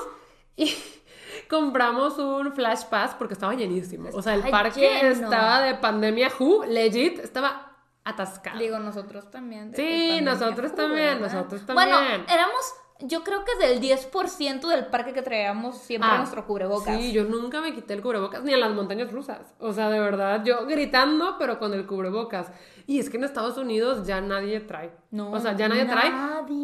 [0.56, 0.72] y
[1.50, 4.08] compramos un flash pass porque estaba llenísimo.
[4.12, 5.08] O sea, el parque lleno.
[5.08, 7.69] estaba de pandemia who, legit, estaba
[8.04, 8.58] atascado.
[8.58, 9.74] Digo, nosotros también.
[9.74, 12.24] Sí, nosotros también, nosotros Bueno, también.
[12.28, 16.96] éramos, yo creo que del 10% del parque que traíamos siempre Ah, nuestro cubrebocas.
[16.96, 19.54] Sí, yo nunca me quité el cubrebocas ni en las montañas rusas.
[19.58, 22.50] O sea, de verdad, yo gritando, pero con el cubrebocas.
[22.86, 24.90] Y es que en Estados Unidos ya nadie trae.
[25.12, 26.10] No, o sea, ya nadie, trae.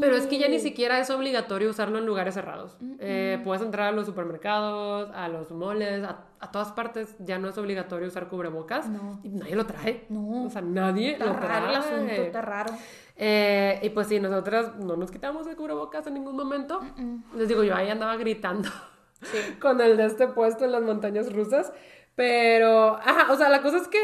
[0.01, 2.77] Pero es que ya ni siquiera es obligatorio usarlo en lugares cerrados.
[2.99, 7.15] Eh, puedes entrar a los supermercados, a los moles, a, a todas partes.
[7.19, 8.89] Ya no es obligatorio usar cubrebocas.
[8.89, 9.21] No.
[9.23, 10.07] Y nadie lo trae.
[10.09, 10.45] No.
[10.45, 11.69] O sea, nadie Está lo raro trae.
[11.71, 12.73] el asunto, está raro.
[13.17, 16.81] Eh, y pues sí, nosotras no nos quitamos el cubrebocas en ningún momento.
[17.35, 18.69] Les digo, yo ahí andaba gritando
[19.61, 21.73] con el de este puesto en las montañas rusas.
[22.15, 23.99] Pero, ajá, o sea, la cosa es que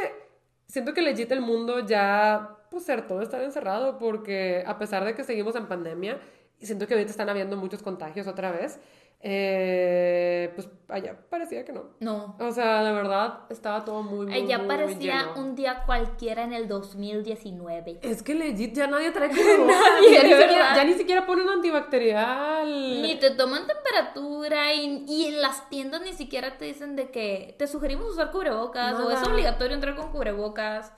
[0.66, 5.14] siento que legit el mundo ya, pues, ser todo estar encerrado porque a pesar de
[5.14, 6.18] que seguimos en pandemia,
[6.61, 8.78] y siento que ahorita están habiendo muchos contagios otra vez,
[9.25, 11.85] eh, pues allá parecía que no.
[12.01, 12.37] No.
[12.41, 15.35] O sea, de verdad, estaba todo muy, muy, Ella muy parecía lleno.
[15.41, 18.01] un día cualquiera en el 2019.
[18.03, 19.77] Es que legit ya nadie trae cubrebocas.
[19.77, 20.77] Nadie, ya, ni siquiera, verdad.
[20.77, 23.03] ya ni siquiera ponen antibacterial.
[23.03, 27.55] Ni te toman temperatura y, y en las tiendas ni siquiera te dicen de que
[27.59, 30.93] te sugerimos usar cubrebocas o es obligatorio entrar con cubrebocas.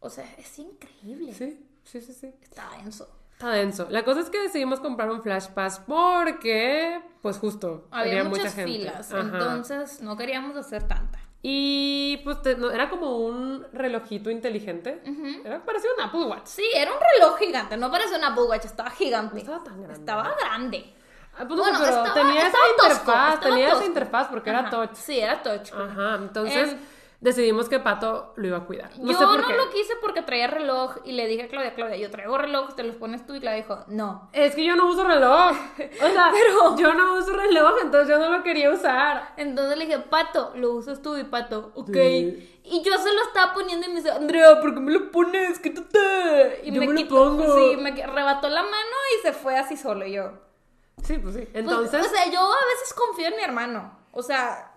[0.00, 1.34] O sea, es increíble.
[1.34, 2.34] Sí, sí, sí, sí.
[2.42, 3.08] Está denso.
[3.32, 3.86] Está denso.
[3.90, 8.54] La cosa es que decidimos comprar un Flash Pass porque, pues justo, Había, mucha muchas
[8.54, 8.72] gente.
[8.72, 9.20] filas, Ajá.
[9.20, 11.18] entonces no queríamos hacer tanta.
[11.42, 15.00] Y pues te- no, era como un relojito inteligente.
[15.44, 16.46] Era parecía un Apple Watch.
[16.46, 19.34] Sí, era un reloj gigante, no parecía una Apple Watch, estaba gigante.
[19.34, 20.00] No estaba tan grande.
[20.00, 20.94] Estaba grande.
[21.34, 24.50] Ah, pues no, Bueno, pero estaba- tenía estaba esa tosco, interfaz, tenía esa interfaz porque
[24.50, 24.94] era touch.
[24.94, 25.72] Sí, era touch.
[25.72, 26.74] Ajá, entonces,
[27.20, 28.90] decidimos que Pato lo iba a cuidar.
[28.98, 29.56] No yo sé por no qué.
[29.56, 32.84] lo quise porque traía reloj y le dije a Claudia, Claudia, yo traigo reloj, te
[32.84, 34.30] los pones tú y Claudia dijo, no.
[34.32, 35.50] Es que yo no uso reloj.
[35.52, 39.32] O sea, Pero- yo no uso reloj, entonces yo no lo quería usar.
[39.36, 41.90] Entonces le dije, Pato, lo usas tú y Pato, ok.
[41.92, 42.54] Sí.
[42.70, 45.58] Y yo se lo estaba poniendo y me dice, Andrea, ¿por qué me lo pones?
[45.58, 46.60] Quítate.
[46.64, 47.56] Y Yo me quitó- pongo.
[47.56, 50.32] Sí, me arrebató la mano y se fue así solo y yo.
[51.02, 51.40] Sí, pues sí.
[51.42, 52.06] Pues, Entonces.
[52.06, 53.98] o sea, yo a veces confío en mi hermano.
[54.12, 54.72] O sea,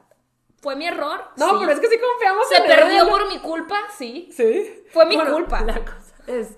[0.62, 1.24] fue mi error.
[1.38, 1.56] no, sí.
[1.60, 3.10] pero es que sí confiamos Se en perdió él.
[3.10, 4.30] por mi culpa, sí.
[4.32, 4.84] Sí.
[4.92, 5.62] Fue mi culpa.
[5.62, 6.50] La cosa es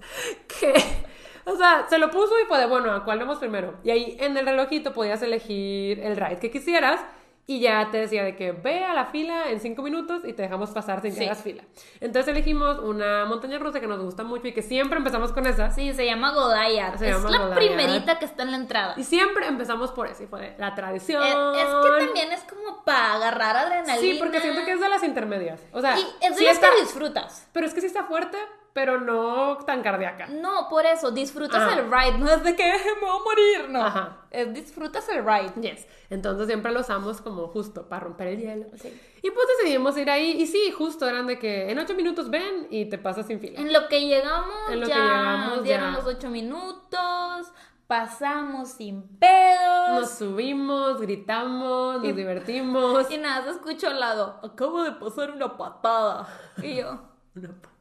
[0.60, 0.74] que,
[1.46, 3.76] o sea, se lo puso y fue de, bueno, ¿a cuál vamos primero?
[3.84, 7.00] Y ahí en el relojito podías elegir el ride que quisieras
[7.46, 10.44] y ya te decía de que ve a la fila en cinco minutos y te
[10.44, 11.26] dejamos pasar sin que Sí.
[11.26, 11.64] hagas fila.
[12.00, 15.70] Entonces elegimos una montaña rusa que nos gusta mucho y que siempre empezamos con esa.
[15.72, 16.98] Sí, se llama Godayat.
[16.98, 17.58] Se es llama la Godayat.
[17.58, 18.94] primerita que está en la entrada.
[18.96, 21.22] Y siempre empezamos por eso y fue la tradición.
[21.22, 23.98] Es, es que también es como para agarrar adrenalina.
[23.98, 25.60] Sí, porque siento que es de las intermedias.
[25.74, 27.48] O sea, Y es de sí las está, que disfrutas.
[27.52, 28.38] pero es que sí está fuerte,
[28.74, 30.28] pero no tan cardíaca.
[30.28, 31.80] No, por eso, disfrutas Ajá.
[31.80, 32.64] el ride, no es de que
[32.96, 33.82] me voy a morir, no.
[33.86, 34.18] Ajá.
[34.32, 35.54] Es disfrutas el ride.
[35.62, 35.88] Yes.
[36.10, 38.66] Entonces siempre lo usamos como justo para romper el hielo.
[38.76, 39.00] Sí.
[39.22, 40.32] Y pues decidimos ir ahí.
[40.42, 43.60] Y sí, justo eran de que en ocho minutos ven y te pasas sin fila.
[43.60, 45.98] En lo que llegamos, En lo ya que llegamos, dieron ya.
[46.00, 47.52] los ocho minutos,
[47.88, 50.02] pasamos sin pedos.
[50.02, 53.06] Nos subimos, gritamos, nos divertimos.
[53.12, 56.28] Y nada, se escuchó al lado, acabo de pasar una patada.
[56.62, 57.00] Y yo,
[57.36, 57.73] Una patada.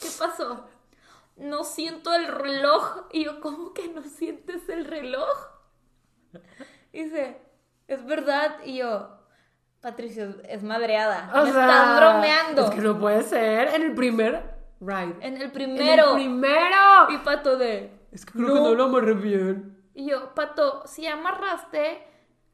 [0.00, 0.66] ¿Qué pasó?
[1.36, 3.02] No siento el reloj.
[3.12, 5.28] Y yo, ¿cómo que no sientes el reloj?
[6.92, 7.38] Y dice,
[7.88, 8.56] ¿es verdad?
[8.64, 9.08] Y yo,
[9.80, 11.30] Patricio, es madreada.
[11.34, 12.64] O Me sea, estás bromeando.
[12.64, 13.68] Es que no puede ser.
[13.74, 15.16] En el primer ride.
[15.20, 16.10] En el En primero.
[16.10, 17.10] el primero.
[17.10, 17.98] Y Pato de...
[18.12, 19.78] Es que creo que no lo amarré bien.
[19.94, 22.06] Y yo, Pato, si amarraste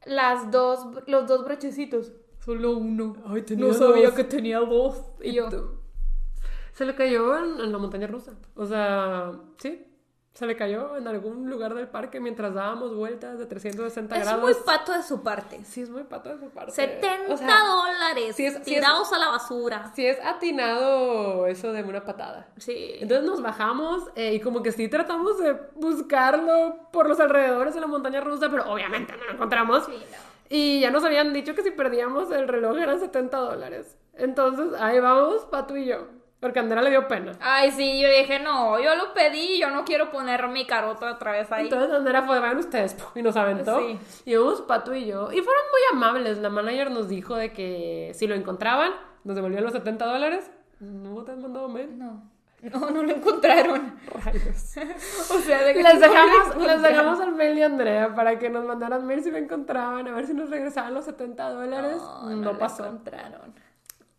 [0.05, 2.11] las dos, los dos brochecitos.
[2.45, 3.15] Solo uno.
[3.27, 5.01] Ay, tenía no sabía que tenía dos.
[5.21, 5.49] Y yo,
[6.77, 8.33] Se le cayó en, en la montaña rusa.
[8.55, 9.83] O sea, sí.
[10.33, 14.43] Se le cayó en algún lugar del parque mientras dábamos vueltas de 360 es grados.
[14.43, 15.63] muy pato de su parte.
[15.65, 16.73] Sí, es muy pato de su parte.
[16.73, 19.91] 70 O sea, dólares sí es- sí es- tirados a la basura.
[19.95, 22.47] Sí es atinado eso de una patada.
[22.57, 22.97] Sí.
[22.99, 27.81] Entonces nos bajamos eh, y como que sí tratamos de buscarlo por los alrededores de
[27.81, 29.85] la montaña rusa, pero obviamente no lo encontramos.
[29.85, 30.17] Sí, no.
[30.49, 33.97] Y ya nos habían dicho que si perdíamos el reloj eran 70 dólares.
[34.13, 36.07] Entonces ahí vamos, Pato y yo.
[36.47, 37.33] Porque Andrea le dio pena.
[37.41, 41.33] Ay, sí, yo dije, no, yo lo pedí, yo no quiero poner mi carota otra
[41.33, 41.65] vez ahí.
[41.65, 43.79] Entonces Andrea fue, vayan ustedes, y nos aventó.
[43.81, 43.99] Sí.
[44.23, 45.29] Y íbamos Pato y yo.
[45.33, 46.37] Y fueron muy amables.
[46.37, 48.93] La manager nos dijo de que si lo encontraban,
[49.25, 50.49] nos devolvían los 70 dólares.
[50.79, 51.97] No te han mandado mail.
[51.99, 52.23] No,
[52.61, 53.99] no, no lo encontraron.
[54.23, 54.75] Rayos.
[55.29, 56.81] O sea, de que Les no lo dejamos, les encontraron.
[56.83, 60.25] dejamos el mail de Andrea para que nos mandaran mail si lo encontraban, a ver
[60.25, 61.97] si nos regresaban los 70 dólares.
[61.97, 62.85] No, No, no lo pasó.
[62.85, 63.53] encontraron.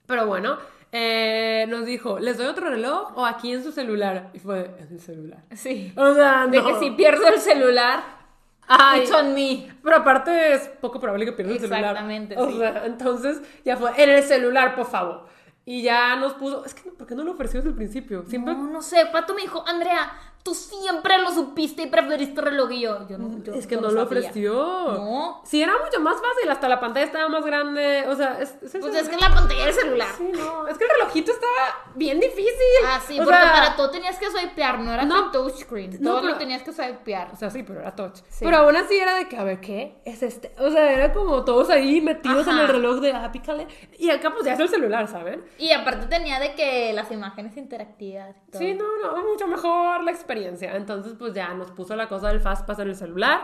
[0.06, 0.58] Pero bueno,
[0.92, 4.30] eh, nos dijo, ¿les doy otro reloj o aquí en su celular?
[4.32, 5.42] Y fue, en el celular.
[5.54, 5.92] Sí.
[5.96, 6.50] O sea, no.
[6.50, 8.18] De que si pierdo el celular,
[8.70, 9.66] Ay, it's on me.
[9.82, 11.82] Pero aparte es poco probable que pierdas el celular.
[11.82, 12.58] Exactamente, O sí.
[12.58, 15.26] sea, entonces ya fue, en el celular, por favor.
[15.64, 18.24] Y ya nos puso, es que, ¿por qué no lo ofreció desde el principio?
[18.26, 20.10] Siempre No, no sé, Pato me dijo, Andrea,
[20.42, 23.06] tú siempre lo supiste y preferiste reloj y yo.
[23.08, 24.20] yo, no, yo es que yo no lo sabía.
[24.20, 24.52] ofreció.
[24.54, 25.42] No.
[25.44, 28.04] Sí, era mucho más fácil, hasta la pantalla estaba más grande.
[28.08, 30.08] O sea, es, es Pues es que la pantalla del celular.
[30.16, 32.48] Sí, no, es que el relojito estaba bien difícil.
[32.86, 35.30] Ah, sí, O porque sea, para todo tenías que swipear, no era No.
[35.30, 35.98] touchscreen.
[36.00, 37.30] No, todo pero- lo tenías que swipear.
[37.32, 38.16] O sea, sí, pero era touch.
[38.30, 38.44] Sí.
[38.44, 40.54] Pero aún así era de que, a ver, ¿qué es este?
[40.58, 43.66] O sea, era como todos ahí metidos en el reloj de, ah, pícale.
[43.98, 45.44] Y acá pues ya es el celular, ¿saben?
[45.58, 48.60] Y aparte tenía de que las imágenes interactivas todo.
[48.62, 50.27] Sí, no, no, mucho mejor la experiencia.
[50.30, 53.40] Entonces, pues ya nos puso la cosa del Fastpass en el celular.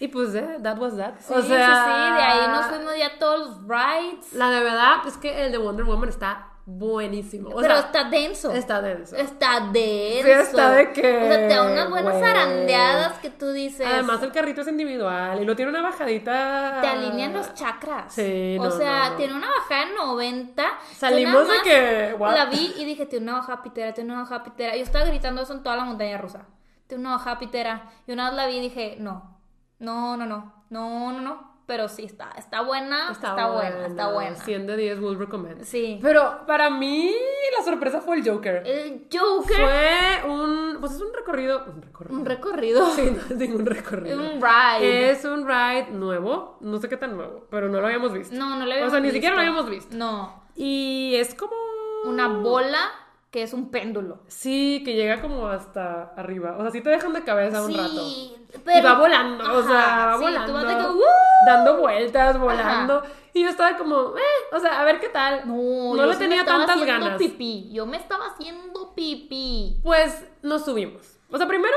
[0.00, 1.14] Y pues, eh, that was that.
[1.20, 4.32] Sí, o sí, sea, sí, de ahí nos fuimos ya todos los rides.
[4.32, 7.50] La de verdad es que el de Wonder Woman está buenísimo.
[7.50, 8.50] O pero sea, está denso.
[8.50, 9.14] está denso.
[9.16, 10.24] Está denso.
[10.24, 12.24] Sí, está de que, O sea, te da unas buenas güey.
[12.24, 13.86] zarandeadas que tú dices.
[13.86, 16.78] Además, el carrito es individual y lo tiene una bajadita.
[16.80, 18.12] te alinean los chakras.
[18.14, 20.62] Sí, O no, sea, no, tiene una bajada de 90.
[20.62, 22.34] Yo Salimos de que, what?
[22.34, 24.74] La vi y dije, tiene una bajada pitera, tiene una bajada pitera.
[24.76, 26.46] Yo estaba gritando eso en toda la montaña rusa.
[26.86, 27.90] Tiene una bajada pitera.
[28.06, 29.33] Y una vez la vi y dije, no,
[29.78, 31.54] no, no, no, no, no, no.
[31.66, 34.36] Pero sí, está, está buena, está, buena, está buena.
[34.36, 35.62] 100 de 10 will recommend.
[35.64, 35.98] Sí.
[36.02, 37.10] Pero para mí,
[37.56, 38.62] la sorpresa fue el Joker.
[38.66, 40.76] El Joker, Fue un.
[40.78, 41.64] Pues es un recorrido.
[41.64, 42.18] Un recorrido.
[42.18, 42.86] un recorrido.
[42.94, 44.20] Sí, no es ningún recorrido.
[44.20, 45.10] Un ride.
[45.10, 46.58] Es un ride nuevo.
[46.60, 48.36] No sé qué tan nuevo, pero no lo habíamos visto.
[48.36, 49.14] No, no le O habíamos sea, ni visto.
[49.14, 49.96] siquiera lo habíamos visto.
[49.96, 50.42] No.
[50.54, 51.54] Y es como.
[52.04, 52.90] Una bola
[53.34, 54.20] que es un péndulo.
[54.28, 56.54] Sí, que llega como hasta arriba.
[56.56, 58.60] O sea, sí te dejan de cabeza un sí, rato.
[58.64, 58.78] pero...
[58.78, 60.52] Y va volando, o sea, va sí, tú volando.
[60.52, 61.02] vas de que, ¡uh!
[61.44, 63.02] Dando vueltas, volando.
[63.32, 65.48] Y yo estaba como, eh, o sea, a ver qué tal.
[65.48, 67.18] No, no yo le sí me tenía estaba tantas haciendo ganas.
[67.18, 67.70] pipí.
[67.72, 69.80] Yo me estaba haciendo pipí.
[69.82, 71.18] Pues nos subimos.
[71.28, 71.76] O sea, primero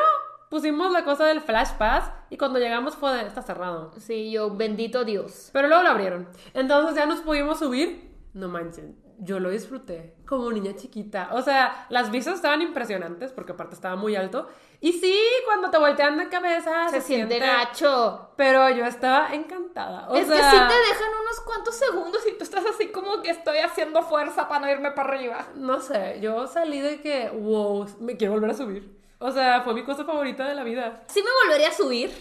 [0.51, 3.93] pusimos la cosa del Flash Pass y cuando llegamos fue de, está cerrado.
[3.97, 5.49] Sí, yo, bendito Dios.
[5.53, 6.27] Pero luego lo abrieron.
[6.53, 8.11] Entonces ya nos pudimos subir.
[8.35, 11.29] No manchen, yo lo disfruté como niña chiquita.
[11.33, 14.47] O sea, las vistas estaban impresionantes porque aparte estaba muy alto.
[14.79, 18.31] Y sí, cuando te voltean de cabeza Se, siente gacho.
[18.35, 20.07] Pero yo estaba encantada.
[20.09, 23.21] O es sea, que sí te dejan unos cuantos segundos y tú estás así como
[23.21, 25.47] que estoy haciendo fuerza para no irme para arriba.
[25.55, 28.97] No sé, yo salí de que, wow, me quiero volver a subir.
[29.19, 31.03] O sea, fue mi cosa favorita de la vida.
[31.07, 32.11] Sí me volvería a subir,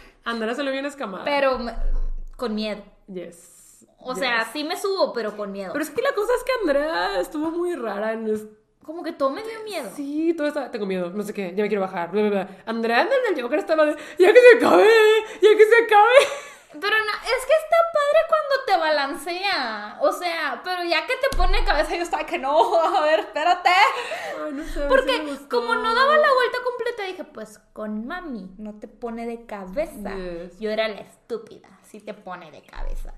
[0.55, 1.24] se lo bien escamada.
[1.24, 1.59] pero
[2.36, 2.82] con miedo.
[3.07, 3.55] Yes.
[4.07, 4.20] O yes.
[4.20, 5.72] sea, sí me subo, pero con miedo.
[5.72, 8.26] Pero es que la cosa es que Andrea estuvo muy rara en
[8.84, 9.90] Como que todo me dio miedo.
[9.94, 10.70] Sí, todo está...
[10.70, 12.48] Tengo miedo, no sé qué, ya me quiero bajar, bla, bla, bla.
[12.66, 13.96] Andrea en el Joker estaba de...
[14.18, 14.88] ¡Ya que se acabe!
[15.42, 16.46] ¡Ya que se acabe!
[16.80, 19.98] Pero na- es que está padre cuando te balancea.
[20.02, 23.70] O sea, pero ya que te pone cabeza, yo estaba que no, a ver, espérate.
[24.44, 28.78] Ay, no sé, Porque como no daba la vuelta completa, dije, pues con mami no
[28.78, 30.14] te pone de cabeza.
[30.16, 30.59] Yes.
[30.61, 33.14] Yo era la estúpida, sí te pone de cabeza.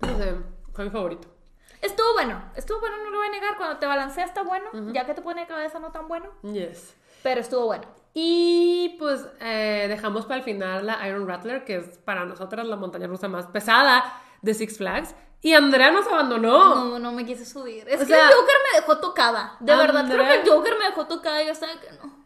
[0.00, 0.34] No sé,
[0.72, 1.28] fue mi favorito.
[1.82, 3.56] Estuvo bueno, estuvo bueno, no lo voy a negar.
[3.56, 6.94] Cuando te balancea está bueno, ya que te pone de cabeza no tan bueno, Yes.
[7.22, 7.84] pero estuvo bueno.
[8.14, 12.76] Y pues eh, dejamos para el final la Iron Rattler, que es para nosotras la
[12.76, 15.14] montaña rusa más pesada de Six Flags.
[15.42, 16.74] Y Andrea nos abandonó.
[16.74, 17.86] No, no me quise subir.
[17.88, 19.56] Es O que sea, el Joker me dejó tocada.
[19.60, 22.24] De verdad, creo que Andrea- el Joker me dejó tocada yo estaba que no.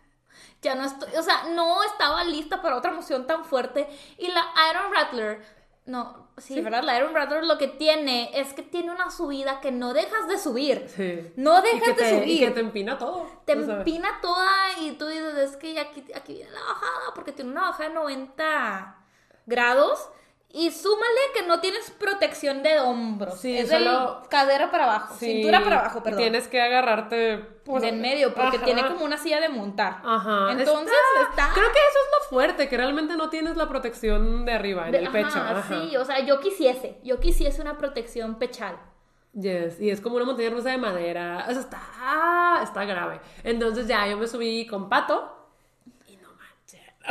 [0.62, 3.88] Ya no estoy, o sea, no estaba lista para otra emoción tan fuerte.
[4.16, 5.42] Y la Iron Rattler,
[5.86, 6.82] no, sí, ¿verdad?
[6.84, 10.38] La Iron Rattler lo que tiene es que tiene una subida que no dejas de
[10.38, 10.86] subir.
[10.94, 11.32] Sí.
[11.36, 12.28] No dejas de te- subir.
[12.28, 13.26] Y que te empina todo.
[13.44, 17.50] te empina toda y tú dices, es que aquí, aquí viene la bajada, porque tiene
[17.50, 18.96] una bajada de 90
[19.46, 20.08] grados.
[20.52, 23.38] Y súmale que no tienes protección de hombros.
[23.40, 26.18] Sí, es solo- de cadera para abajo, Sí, cintura para abajo, perdón.
[26.22, 28.64] Tienes que agarrarte pues, de en medio, porque ajá.
[28.64, 29.98] tiene como una silla de montar.
[30.04, 30.50] Ajá.
[30.50, 30.92] Entonces
[31.30, 31.50] está.
[31.54, 34.92] Creo que eso es lo fuerte, que realmente no tienes la protección de arriba, en
[34.92, 35.38] de- el ajá, pecho.
[35.38, 35.62] Ajá.
[35.68, 38.76] Sí, o sea, yo quisiese, yo quisiese una protección pechal.
[39.32, 41.44] Yes, y es como una montaña rusa de madera.
[41.48, 43.20] O sea, está, está grave.
[43.44, 45.39] Entonces ya yo me subí con Pato.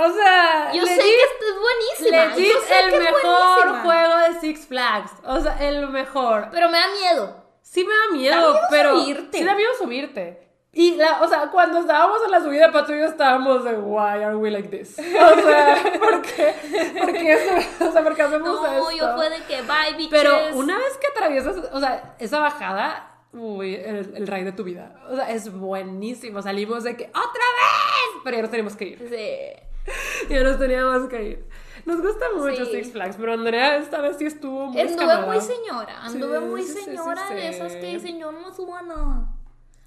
[0.01, 2.25] O sea, Yo sé que esto es buenísima.
[2.35, 5.11] legit yo sé el que es mejor buenísima, juego de Six Flags.
[5.25, 6.47] O sea, el mejor.
[6.51, 7.45] Pero me da miedo.
[7.61, 8.99] Sí me da miedo, Da miedo pero.
[8.99, 9.37] subirte.
[9.37, 10.45] Sí da miedo subirte.
[10.71, 13.73] Y, la, o sea, cuando estábamos en la subida de Pato y yo estábamos de,
[13.73, 14.97] why are we like this?
[14.99, 16.55] O sea, ¿por qué?
[16.99, 17.85] ¿Por qué eso?
[17.89, 18.91] O sea, ¿por qué hacemos No, esto?
[18.91, 20.09] yo fue de que bye, bitches.
[20.11, 24.63] Pero una vez que atraviesas, o sea, esa bajada, uy, el, el ride de tu
[24.63, 24.93] vida.
[25.09, 26.41] O sea, es buenísimo.
[26.43, 28.21] Salimos de que, ¡otra vez!
[28.23, 29.09] Pero ya nos teníamos que ir.
[29.09, 29.68] Sí.
[30.29, 31.45] Ya nos teníamos que ir.
[31.85, 32.71] Nos gusta mucho Sí.
[32.71, 35.25] Six Flags, pero Andrea esta vez sí estuvo muy Anduve escamada.
[35.25, 37.33] muy señora, anduve Sí, muy señora sí.
[37.35, 39.27] de esas que dicen yo no subo a nada.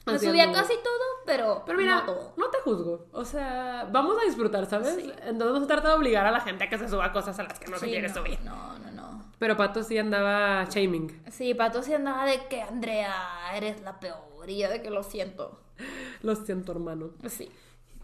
[0.05, 0.61] Me Así subí a anduvo.
[0.63, 2.33] casi todo, pero, Pero mira, no todo.
[2.37, 3.07] no te juzgo.
[3.13, 4.97] O sea, vamos a disfrutar, ¿sabes?
[4.99, 7.45] Entonces no se trata de obligar a la gente a que se suba cosas a
[7.45, 8.41] las que no se quiere no, subir.
[8.43, 9.25] No, no, no.
[9.39, 11.23] Pero Pato sí andaba shaming.
[11.31, 13.15] Sí, Pato sí andaba de que Andrea,
[13.55, 14.19] eres la peor.
[14.49, 15.61] Y yo de que lo siento.
[16.23, 17.11] Lo siento, hermano.
[17.29, 17.49] Sí.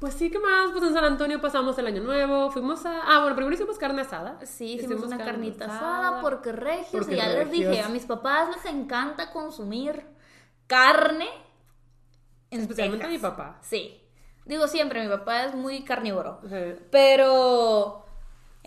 [0.00, 0.70] Pues sí, ¿qué más?
[0.70, 3.02] Pues en San Antonio pasamos el año nuevo, fuimos a...
[3.02, 4.38] Ah, bueno, primero hicimos carne asada.
[4.46, 6.90] Sí, hicimos, una carne carnita asada porque regios.
[6.92, 10.06] porque y ya les dije, a mis papás les encanta consumir
[10.68, 11.28] carne.
[12.50, 13.58] En Especialmente a mi papá.
[13.60, 14.00] Sí.
[14.44, 16.40] Digo siempre, mi papá es muy carnívoro.
[16.48, 16.80] Sí.
[16.90, 18.07] Pero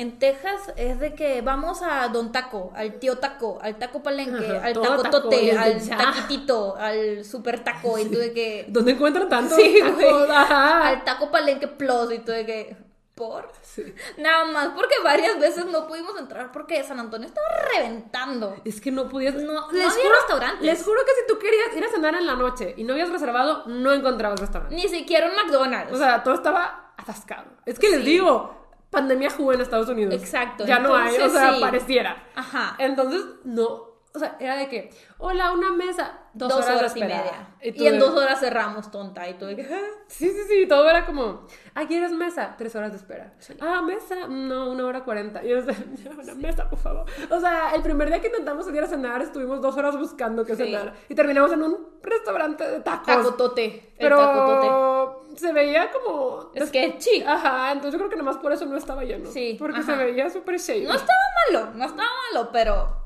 [0.01, 4.47] en Texas es de que vamos a Don Taco, al tío Taco, al Taco Palenque,
[4.57, 5.97] al Taco Tote, al ya.
[5.97, 8.65] Taquitito, al Super Taco, y tú de que.
[8.69, 10.29] ¿Dónde encuentran tantos Sí, tacos?
[10.29, 12.91] Al Taco Palenque Plus, y tú de que.
[13.15, 13.51] ¿Por?
[13.61, 13.83] Sí.
[14.17, 17.45] Nada más, porque varias veces no pudimos entrar porque San Antonio estaba
[17.75, 18.55] reventando.
[18.65, 19.35] Es que no podías...
[19.35, 19.85] No- no había
[20.21, 20.61] restaurantes.
[20.65, 23.09] Les juro que si tú querías ir a cenar en la noche y no habías
[23.09, 24.73] reservado, no encontrabas restaurante.
[24.73, 25.93] Ni siquiera un McDonald's.
[25.93, 27.43] O sea, todo estaba atascado.
[27.65, 28.60] Es que les digo,
[28.91, 30.13] pandemia jugó en Estados Unidos.
[30.13, 31.61] Exacto, Ya no hay, o sea, sí.
[31.61, 32.27] pareciera.
[32.35, 32.75] Ajá.
[32.77, 33.90] Entonces, no.
[34.13, 34.89] O sea, era de que,
[35.19, 36.17] hola, una mesa.
[36.33, 37.55] Dos, Dos, horas, y media.
[37.61, 39.27] Y en dos horas cerramos, tonta.
[39.29, 39.63] Y tú de que.
[39.63, 39.79] "Ah".
[40.07, 41.45] Sí, sí, sí, todo era como,
[41.75, 42.55] ah, ¿quieres mesa?
[42.57, 43.33] Tres horas de espera.
[43.61, 45.43] Ah, mesa, no, una hora cuarenta.
[45.43, 47.05] Y yo, decía, "Ya, una mesa, por favor.
[47.29, 50.55] O sea, el primer día que intentamos salir a cenar, estuvimos dos horas buscando qué
[50.55, 50.63] Sí.
[50.65, 50.93] cenar.
[51.09, 53.05] Y terminamos en un restaurante de tacos.
[53.07, 53.93] Tacotote.
[53.97, 54.67] El tacotote.
[54.67, 56.51] Pero se veía como...
[56.53, 57.25] Es que chic.
[57.27, 59.29] Ajá, entonces yo creo que nomás por eso no estaba lleno.
[59.31, 59.85] Sí, Porque ajá.
[59.97, 60.83] se veía súper shady.
[60.85, 61.19] No estaba
[61.51, 63.00] malo, no estaba malo, pero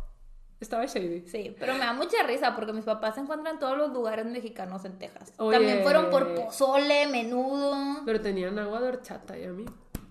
[0.60, 1.28] Estaba shady.
[1.28, 4.26] Sí, pero me da mucha risa porque mis papás se encuentran en todos los lugares
[4.26, 5.34] mexicanos en Texas.
[5.38, 5.58] Oye.
[5.58, 8.02] También fueron por pozole, menudo.
[8.06, 9.66] Pero tenían agua de horchata y a mí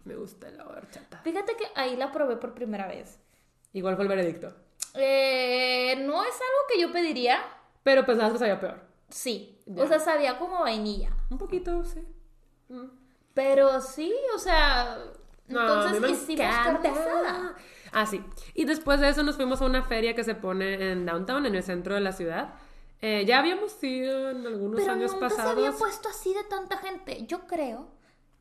[0.05, 1.21] me gusta el agua de horchata.
[1.25, 3.19] Fíjate que ahí la probé por primera vez.
[3.73, 4.55] Igual fue el veredicto.
[4.95, 7.39] Eh, no es algo que yo pediría.
[7.83, 8.81] Pero pensabas que sabía peor.
[9.09, 9.59] Sí.
[9.67, 9.83] Ya.
[9.83, 11.11] O sea, sabía como vainilla.
[11.31, 12.01] Un poquito, sí.
[12.69, 12.87] Mm.
[13.33, 14.99] Pero sí, o sea.
[15.49, 17.55] No, entonces hicimos carne encanta.
[17.95, 18.21] Ah, sí.
[18.55, 21.55] Y después de eso nos fuimos a una feria que se pone en downtown, en
[21.55, 22.55] el centro de la ciudad.
[23.01, 25.53] Eh, ya habíamos ido en algunos Pero años nunca pasados.
[25.55, 27.25] se había puesto así de tanta gente.
[27.27, 27.89] Yo creo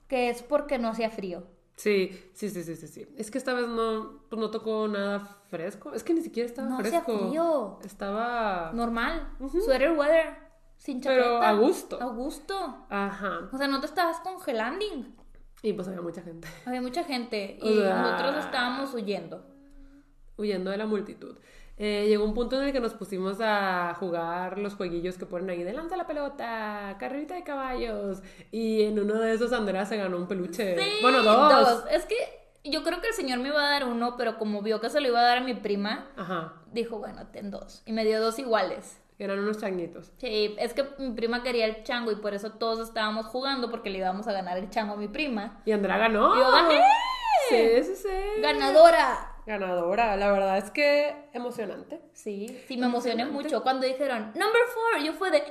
[0.08, 1.44] que es porque no hacía frío.
[1.76, 3.08] Sí, sí, sí, sí, sí, sí.
[3.18, 5.92] Es que esta vez no, pues no tocó nada fresco.
[5.94, 7.28] Es que ni siquiera estaba No hacía fresco.
[7.30, 7.80] frío.
[7.84, 8.72] Estaba.
[8.74, 9.36] Normal.
[9.66, 10.36] Sweater weather.
[10.78, 11.24] Sin chaqueta.
[11.24, 12.02] Pero a gusto.
[12.02, 12.86] A gusto.
[12.90, 13.50] Ajá.
[13.52, 14.86] O sea, no te estabas congelando.
[15.64, 19.44] Y pues había mucha gente Había mucha gente O y sea- nosotros estábamos huyendo.
[20.38, 21.38] huyendo de la multitud.
[21.78, 25.50] Eh, llegó un punto en el que nos pusimos a jugar los jueguillos que ponen
[25.50, 28.22] ahí de lanza la pelota, carrerita de caballos.
[28.52, 30.78] Y en uno de esos Andrea se ganó un peluche.
[30.78, 31.84] Sí, bueno, dos.
[31.90, 32.16] Es que
[32.64, 35.02] yo creo que el señor me iba a dar uno, pero como vio que se
[35.02, 36.54] lo iba a dar a mi prima, Ajá.
[36.72, 37.82] dijo, bueno, ten dos.
[37.88, 39.00] Y me dio dos iguales.
[39.20, 40.12] Eran unos changuitos.
[40.18, 43.90] Sí, es que mi prima quería el chango y por eso todos estábamos jugando porque
[43.90, 45.62] le íbamos a ganar el chango a mi prima.
[45.66, 46.36] Y Andrea ganó.
[46.36, 46.82] ¡Yo gané!
[47.50, 48.42] Sí, sí, sí.
[48.42, 49.34] ¡Ganadora!
[49.46, 50.16] Ganadora.
[50.16, 52.02] La verdad es que emocionante.
[52.14, 53.62] Sí, sí, me emocioné mucho.
[53.64, 55.44] Cuando dijeron, number four, yo fue de,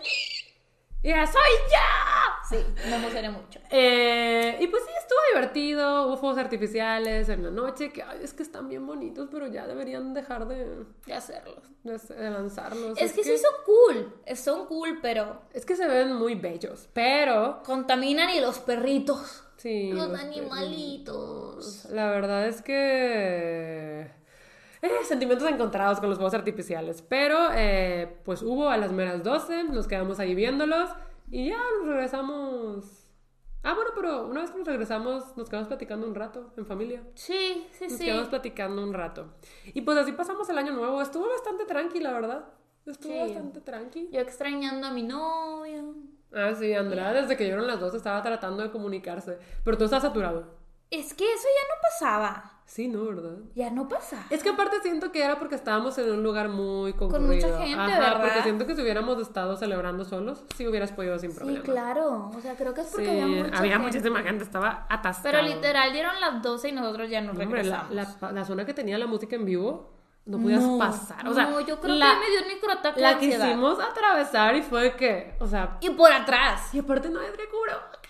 [1.03, 2.49] ¡Ya soy yo!
[2.49, 2.57] sí,
[2.89, 3.59] me emocioné mucho.
[3.71, 6.07] Eh, y pues sí, estuvo divertido.
[6.07, 9.67] Hubo fuegos artificiales en la noche que ay, es que están bien bonitos, pero ya
[9.67, 11.63] deberían dejar de, De hacerlos.
[11.83, 12.99] de, de lanzarlos.
[13.01, 17.63] Es que sí son cool, son cool, pero Es que se ven muy bellos, pero
[17.65, 19.45] contaminan y los perritos.
[19.57, 19.93] sí.
[19.93, 21.87] Los los animalitos.
[21.87, 24.11] La verdad es que
[24.83, 29.65] eh, sentimientos encontrados con los fuegos artificiales, pero eh, pues hubo a las meras 12,
[29.65, 30.91] nos quedamos ahí viéndolos
[31.31, 32.99] y ya nos regresamos.
[33.65, 37.01] Ah, bueno, pero una vez que nos regresamos, nos quedamos platicando un rato en familia.
[37.15, 38.05] Sí, sí, Nos sí.
[38.07, 39.35] quedamos platicando un rato.
[39.67, 41.01] Y pues así pasamos el año nuevo.
[41.01, 42.45] Estuvo bastante tranqui, la verdad.
[42.85, 43.21] Estuvo Sí.
[43.21, 44.09] bastante tranqui.
[44.11, 45.95] Yo extrañando a mi novio.
[46.35, 49.39] Ah, sí, Andrea, desde que llegaron las dos estaba tratando de comunicarse.
[49.65, 50.57] Pero tú estás saturado.
[50.91, 52.62] Es que eso ya no pasaba.
[52.73, 53.05] Sí, ¿no?
[53.05, 53.37] ¿Verdad?
[53.55, 54.25] Ya no pasa.
[54.31, 57.49] Es que aparte siento que era porque estábamos en un lugar muy concurrido.
[57.49, 58.23] mucha gente, Ajá, ¿verdad?
[58.23, 61.63] porque siento que si hubiéramos estado celebrando solos, sí hubieras podido sin Sí, problema.
[61.63, 62.31] claro.
[62.35, 63.87] O sea, creo que es porque Sí, había mucha había gente.
[63.89, 65.35] muchísima gente, estaba atascado.
[65.37, 68.21] Pero literal dieron las 12 y nosotros ya no No, hombre, la, regresamos.
[68.23, 69.91] la, la zona que tenía la música en vivo,
[70.25, 71.29] no podías No, pasar.
[71.29, 74.63] O sea, no, yo creo la, que me dio un microataque la quisimos atravesar y
[74.63, 76.73] fue que, o sea, Y por atrás.
[76.75, 78.01] y aparte no hay cubrebocas.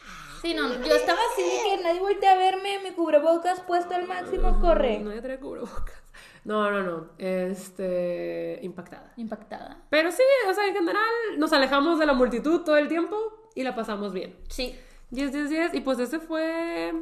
[0.42, 4.58] Sí, no, yo estaba así que nadie voltea a verme, mi cubrebocas puesto al máximo,
[4.60, 4.98] corre.
[4.98, 6.02] No hay cubrebocas.
[6.44, 7.10] No, no, no.
[7.18, 8.58] Este.
[8.62, 9.12] impactada.
[9.16, 9.78] Impactada.
[9.88, 11.04] Pero sí, o sea, en general
[11.38, 13.16] nos alejamos de la multitud todo el tiempo
[13.54, 14.36] y la pasamos bien.
[14.48, 14.76] Sí.
[15.10, 15.74] Yes, yes, yes.
[15.74, 16.92] Y pues ese fue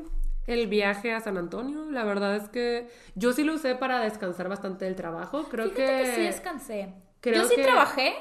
[0.47, 1.91] el viaje a San Antonio.
[1.91, 5.45] La verdad es que yo sí lo usé para descansar bastante del trabajo.
[5.45, 6.95] Creo Fíjate que, que sí descansé.
[7.21, 8.17] creo Yo sí que- trabajé,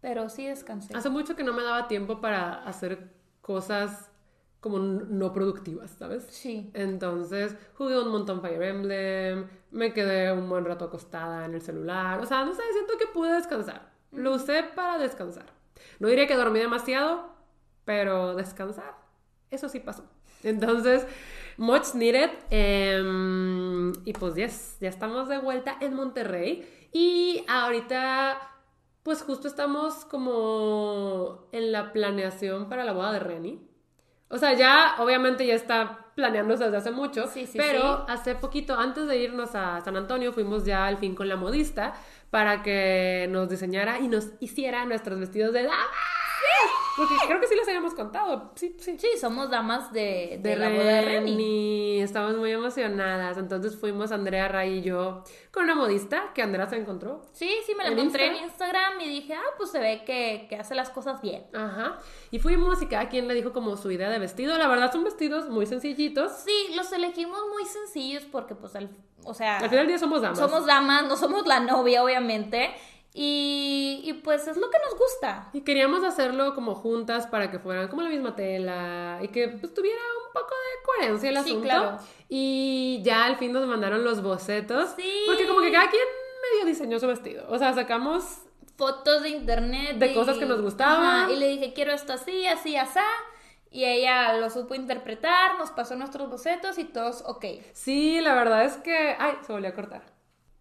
[0.00, 0.96] pero sí descansé.
[0.96, 3.10] hace mucho que no me daba tiempo para hacer
[3.42, 4.10] cosas
[4.62, 6.24] como no productivas, ¿sabes?
[6.30, 6.70] Sí.
[6.72, 12.20] Entonces jugué un montón Fire Emblem, me quedé un buen rato acostada en el celular,
[12.20, 13.90] o sea, no sé, siento que pude descansar.
[14.12, 15.46] Lo usé para descansar.
[15.98, 17.34] No diría que dormí demasiado,
[17.84, 18.94] pero descansar,
[19.50, 20.04] eso sí pasó.
[20.44, 21.08] Entonces,
[21.56, 22.30] much needed.
[22.50, 26.88] em, y pues yes, ya estamos de vuelta en Monterrey.
[26.92, 28.38] Y ahorita,
[29.02, 33.71] pues justo estamos como en la planeación para la boda de Reni.
[34.32, 38.12] O sea, ya obviamente ya está planeándose desde hace mucho, Sí, sí, pero sí.
[38.12, 41.92] hace poquito, antes de irnos a San Antonio, fuimos ya al fin con la modista
[42.30, 45.76] para que nos diseñara y nos hiciera nuestros vestidos de dama.
[46.96, 48.52] Porque creo que sí les habíamos contado.
[48.54, 48.96] Sí, sí.
[48.98, 51.30] Sí, somos damas de, de, De la boda de Reni.
[51.30, 52.00] Reni.
[52.02, 53.38] Estamos muy emocionadas.
[53.38, 57.22] Entonces fuimos Andrea, Ray y yo con una modista que Andrea se encontró.
[57.32, 58.46] Sí, sí, me la ¿En encontré en Insta?
[58.46, 61.46] Instagram y dije, ah, pues se ve que, que hace las cosas bien.
[61.54, 61.98] Ajá.
[62.30, 64.56] Y fuimos y cada quien le dijo como su idea de vestido.
[64.58, 66.30] La verdad son vestidos muy sencillitos.
[66.44, 68.90] Sí, los elegimos muy sencillos porque, pues, al,
[69.24, 70.38] o sea, Al final del día somos damas.
[70.38, 72.70] somos damas, no somos la novia, obviamente.
[73.14, 75.50] Y, y pues es lo que nos gusta.
[75.52, 79.74] Y queríamos hacerlo como juntas para que fueran como la misma tela y que pues
[79.74, 81.62] tuviera un poco de coherencia el Sí, asunto.
[81.64, 81.98] claro.
[82.28, 84.90] Y ya al fin nos mandaron los bocetos.
[84.96, 85.24] Sí.
[85.26, 86.02] Porque como que cada quien
[86.52, 87.44] medio diseñó su vestido.
[87.48, 88.38] O sea, sacamos
[88.78, 89.98] Fotos de internet.
[89.98, 91.24] De cosas que nos gustaban.
[91.24, 92.98] Ajá, y le dije, quiero esto así, así, así.
[93.70, 97.44] Y ella lo supo interpretar, nos pasó nuestros bocetos y todos, ok.
[97.74, 99.14] Sí, la verdad es que.
[99.18, 100.02] Ay, se volvió a cortar.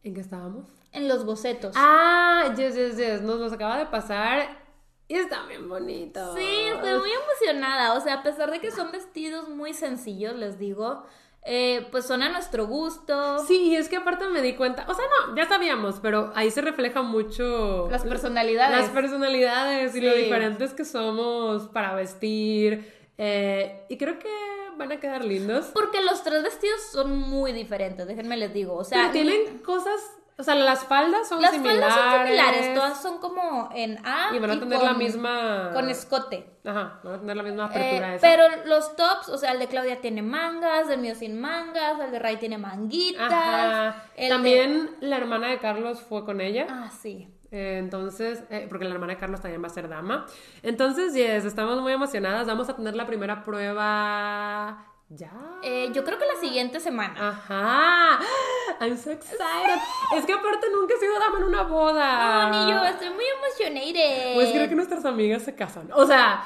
[0.03, 0.65] ¿En qué estábamos?
[0.91, 1.73] En los bocetos.
[1.77, 3.21] Ah, yes, yes, yes.
[3.21, 4.59] Nos los acaba de pasar
[5.07, 6.37] y están bien bonitos.
[6.37, 7.93] Sí, estoy muy emocionada.
[7.93, 11.03] O sea, a pesar de que son vestidos muy sencillos, les digo,
[11.43, 13.39] eh, pues son a nuestro gusto.
[13.45, 16.61] Sí, es que aparte me di cuenta, o sea, no, ya sabíamos, pero ahí se
[16.61, 18.77] refleja mucho Las personalidades.
[18.77, 22.99] las personalidades y lo diferentes que somos para vestir.
[23.17, 24.29] eh, y creo que
[24.77, 25.65] van a quedar lindos.
[25.73, 28.75] Porque los tres vestidos son muy diferentes, déjenme les digo.
[28.75, 29.99] O sea, Pero tienen cosas,
[30.41, 31.81] o sea, las faldas son las similares.
[31.81, 34.29] faldas son similares, todas son como en A.
[34.35, 35.69] Y van a tener con- la misma.
[35.73, 36.45] Con escote.
[36.65, 38.27] Ajá, van a tener la misma apertura Eh, esa.
[38.27, 42.11] pero los tops, o sea, el de Claudia tiene mangas, el mío sin mangas, el
[42.11, 43.31] de Ray tiene manguitas.
[43.31, 44.03] Ajá.
[44.17, 46.67] de- También la hermana de Carlos fue con ella.
[46.69, 47.27] Ah, sí.
[47.53, 50.25] Eh, entonces, eh, porque la hermana de Carlos también va a ser dama.
[50.63, 52.47] Entonces, yes, estamos muy emocionadas.
[52.47, 54.85] Vamos a tener la primera prueba
[55.15, 55.31] ya.
[55.63, 57.29] Eh, yo creo que la siguiente semana.
[57.29, 58.19] Ajá.
[58.81, 59.79] I'm so excited.
[60.15, 62.49] Es que aparte nunca he sido dama en una boda.
[62.49, 64.33] No, ni yo, estoy muy emocionada.
[64.35, 65.89] Pues creo que nuestras amigas se casan.
[65.93, 66.43] O sea,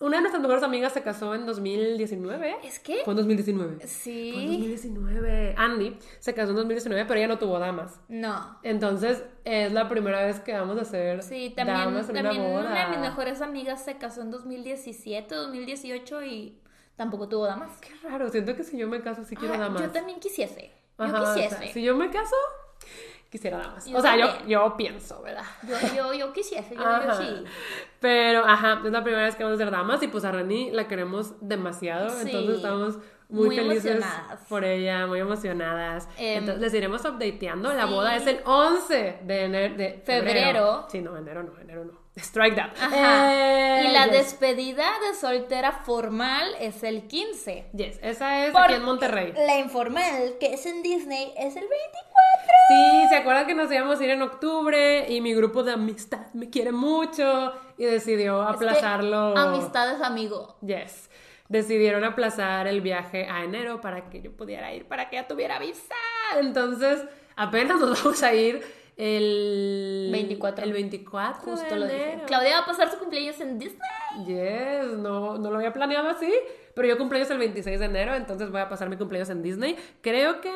[0.00, 2.56] una de nuestras mejores amigas se casó en 2019.
[2.62, 3.02] ¿Es que?
[3.04, 3.74] Fue en 2019.
[3.76, 4.32] Fue en Sí.
[4.32, 5.54] 2019.
[5.56, 8.00] Andy se casó en 2019, pero ella no tuvo damas.
[8.08, 8.58] No.
[8.62, 12.50] Entonces, es la primera vez que vamos a hacer Sí, también, damas en también una
[12.50, 12.70] boda.
[12.70, 16.58] una de mis mejores amigas se casó en 2017, 2018 y
[16.96, 17.70] tampoco tuvo damas.
[17.80, 19.82] Qué raro, siento que si yo me caso sí quiero Ah, damas.
[19.82, 20.72] Yo también quisiese.
[20.98, 21.72] Yo Ajá, o sea, quisiese.
[21.72, 22.36] si yo me caso,
[23.30, 23.86] quisiera damas.
[23.86, 25.44] Yo o sea, yo, yo pienso, ¿verdad?
[25.66, 27.14] Yo, yo, yo quisiese, yo, yo Ajá.
[27.14, 27.44] sí.
[28.00, 30.70] Pero, ajá, es la primera vez que vamos a ser damas y pues a Rani
[30.70, 32.10] la queremos demasiado.
[32.10, 32.22] Sí.
[32.26, 32.98] Entonces estamos
[33.34, 34.40] muy, Muy felices emocionadas.
[34.48, 36.08] por ella, muy emocionadas.
[36.16, 37.72] Em, Entonces les iremos updateando.
[37.72, 37.92] La sí.
[37.92, 40.86] boda es el 11 de, enero, de Febrero.
[40.88, 42.04] Sí, no, enero no, enero no.
[42.16, 42.70] Strike that.
[42.80, 43.34] Ajá.
[43.34, 44.12] Eh, y la yes.
[44.12, 47.70] despedida de soltera formal es el 15.
[47.74, 49.32] Yes, esa es aquí en Monterrey.
[49.34, 52.14] La informal, que es en Disney, es el 24.
[52.68, 56.26] Sí, ¿se acuerdan que nos íbamos a ir en octubre y mi grupo de amistad
[56.34, 59.36] me quiere mucho y decidió Es que aplazarlo?
[59.36, 60.56] amistad es amigo.
[60.64, 61.10] Yes.
[61.48, 65.58] Decidieron aplazar el viaje a enero para que yo pudiera ir, para que ella tuviera
[65.58, 65.94] visa.
[66.38, 67.04] Entonces,
[67.36, 68.62] apenas nos vamos a ir
[68.96, 70.64] el 24.
[70.64, 72.22] El 24 Justo de lo dije.
[72.26, 73.80] Claudia va a pasar su cumpleaños en Disney.
[74.24, 76.32] Yes, no, no lo había planeado así,
[76.74, 79.76] pero yo cumpleaños el 26 de enero, entonces voy a pasar mi cumpleaños en Disney.
[80.00, 80.52] Creo que,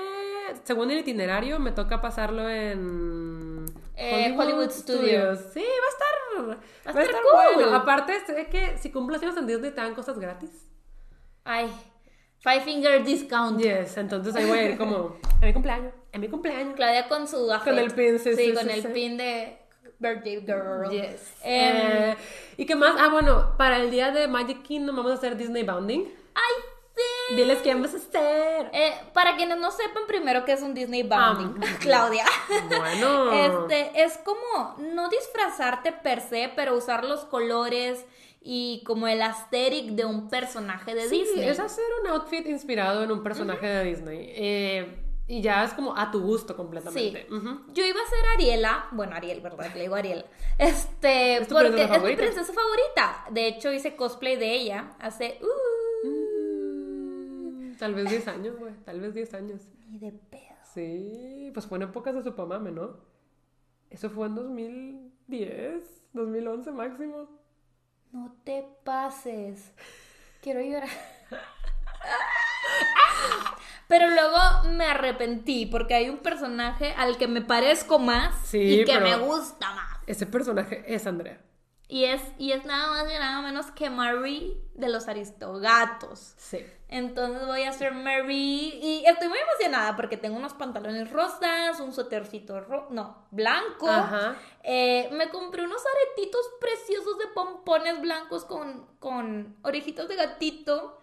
[0.62, 3.66] según el itinerario, me toca pasarlo en...
[3.97, 5.41] Eh, Hollywood Studios.
[5.53, 6.64] Sí, va a estar...
[6.86, 7.55] Va a estar cool.
[7.57, 7.74] bueno.
[7.74, 10.51] Aparte, sé que si cumples años en Disney te dan cosas gratis.
[11.51, 11.73] Ay,
[12.41, 13.59] Five Finger Discount.
[13.59, 15.17] Yes, entonces ahí voy a ir como...
[15.41, 16.75] En mi cumpleaños, en mi cumpleaños.
[16.75, 17.65] Claudia con su outfit.
[17.73, 18.89] Con el pin, sí, sí, con sí, el sí.
[18.89, 19.57] pin de
[19.99, 20.91] Birthday Girl.
[20.91, 21.33] Yes.
[21.43, 22.17] Em, Eh,
[22.57, 22.95] ¿Y qué más?
[22.99, 26.05] Ah, bueno, para el día de Magic Kingdom vamos a hacer Disney Bounding.
[26.35, 26.55] ¡Ay,
[26.97, 27.37] sí!
[27.37, 28.71] Diles quién vas a hacer.
[28.73, 32.25] Eh, para quienes no sepan primero qué es un Disney Bounding, Ah, Claudia.
[32.69, 33.33] Bueno.
[33.69, 38.05] Este, es como no disfrazarte per se, pero usar los colores
[38.41, 41.49] y como el aesthetic de un personaje de Sí, Disney.
[41.49, 44.30] es hacer un outfit inspirado en un personaje de Disney.
[44.34, 47.26] Eh, y ya es como a tu gusto completamente.
[47.28, 47.36] Sí.
[47.74, 49.70] Yo iba a ser Ariela, bueno, Ariel, ¿verdad?
[49.74, 50.24] Le digo Ariel.
[50.57, 53.26] Este, ¿Es tu porque princesa es mi princesa favorita.
[53.30, 55.39] De hecho, hice cosplay de ella hace.
[55.43, 58.72] Uh, Mm, Tal vez 10 años, güey.
[58.84, 59.62] Tal vez 10 años.
[59.91, 60.43] ni de pedo.
[60.74, 62.97] Sí, pues fue en épocas de su pamame, ¿no?
[63.91, 67.28] Eso fue en 2010, 2011 máximo.
[68.13, 69.73] No te pases.
[70.41, 70.89] Quiero llorar.
[73.89, 74.37] Pero luego
[74.73, 79.17] me arrepentí porque hay un personaje al que me parezco más Sí, y que me
[79.17, 79.99] gusta más.
[80.07, 81.41] Ese personaje es Andrea.
[81.91, 86.34] Y es, y es nada más y nada menos que Marie de los Aristogatos.
[86.36, 86.64] Sí.
[86.89, 91.95] Entonces voy a ser Marie y estoy muy emocionada porque tengo unos pantalones rosas, un
[91.95, 93.89] suétercito ro no, blanco.
[93.89, 94.36] Ajá.
[94.62, 101.01] Eh, me compré unos aretitos preciosos de pompones blancos con, con orejitas de gatito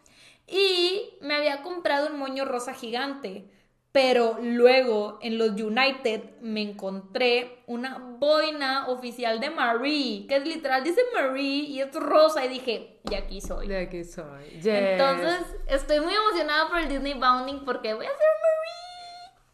[0.47, 3.51] y me había comprado un moño rosa gigante.
[3.95, 10.83] Pero luego en los United me encontré una boina oficial de Marie, que es literal,
[10.83, 13.69] dice Marie y es rosa y dije, y aquí soy.
[13.69, 14.43] De aquí soy.
[14.55, 14.65] Yes.
[14.67, 18.17] Entonces, estoy muy emocionada por el Disney Bounding porque voy a ser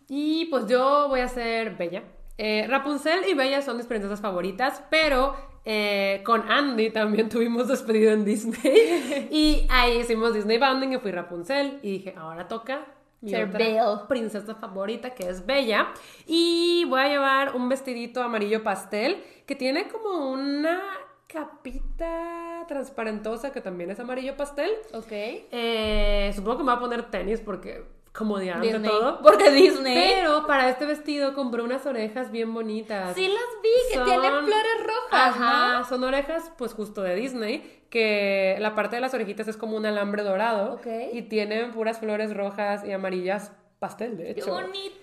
[0.08, 2.02] Y pues yo voy a ser Bella.
[2.40, 5.36] Eh, Rapunzel y Bella son mis princesas favoritas, pero
[5.66, 9.28] eh, con Andy también tuvimos despedida en Disney.
[9.30, 11.78] y ahí hicimos Disney Bounding y fui Rapunzel.
[11.84, 12.88] Y dije, ahora toca
[13.22, 15.94] mi otra princesa favorita, que es Bella.
[16.26, 20.82] Y voy a llevar un vestidito amarillo pastel que tiene como una
[21.28, 24.72] capita transparentosa que también es amarillo pastel.
[24.94, 25.12] Ok.
[25.12, 27.84] Eh, supongo que me voy a poner tenis porque
[28.14, 28.90] como ante Disney.
[28.90, 29.22] todo.
[29.22, 29.96] Porque Disney.
[29.96, 33.16] Pero para este vestido compré unas orejas bien bonitas.
[33.16, 35.86] Sí las vi, que Son- tienen flores rojas, Ajá, ¿no?
[35.86, 39.86] son orejas pues justo de Disney, que la parte de las orejitas es como un
[39.86, 40.88] alambre dorado Ok.
[41.14, 44.52] y tienen puras flores rojas y amarillas pastel, de ¡Qué hecho.
[44.54, 44.96] bonito!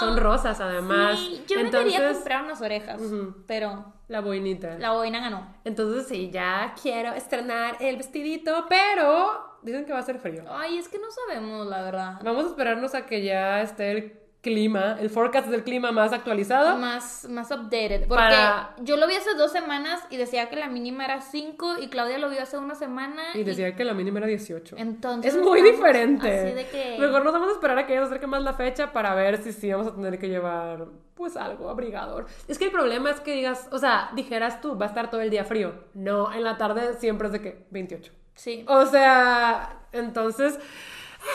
[0.00, 1.18] Son rosas además.
[1.18, 3.00] Sí, yo me Entonces, quería comprar unas orejas,
[3.46, 4.76] pero la boinita.
[4.78, 5.54] la boina ganó.
[5.64, 10.44] Entonces sí, ya quiero estrenar el vestidito, pero dicen que va a ser frío.
[10.48, 12.20] Ay, es que no sabemos, la verdad.
[12.24, 16.76] Vamos a esperarnos a que ya esté el clima, el forecast del clima más actualizado.
[16.78, 18.02] Más, más updated.
[18.06, 21.78] Porque Para- yo lo vi hace dos semanas y decía que la mínima era 5
[21.80, 23.24] y Claudia lo vio hace una semana.
[23.34, 24.76] Y decía que la mínima era 18.
[24.78, 26.44] Entonces es muy diferente.
[26.44, 28.92] así de que- Mejor nos vamos a esperar a que se acerque más la fecha
[28.92, 30.86] para ver si sí vamos a tener que llevar,
[31.16, 32.26] pues, algo abrigador.
[32.46, 35.22] Es que el problema es que digas, o sea, dijeras tú, va a estar todo
[35.22, 35.72] el día frío.
[35.94, 38.12] No, en la tarde siempre es de que 28.
[38.36, 38.64] Sí.
[38.68, 40.58] O sea, entonces,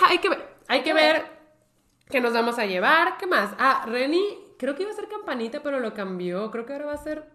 [0.07, 1.25] hay que ver, hay que ver
[2.09, 3.17] qué nos vamos a llevar.
[3.17, 3.51] ¿Qué más?
[3.59, 4.23] Ah, Reni,
[4.57, 6.49] creo que iba a ser campanita, pero lo cambió.
[6.51, 7.29] Creo que ahora va a ser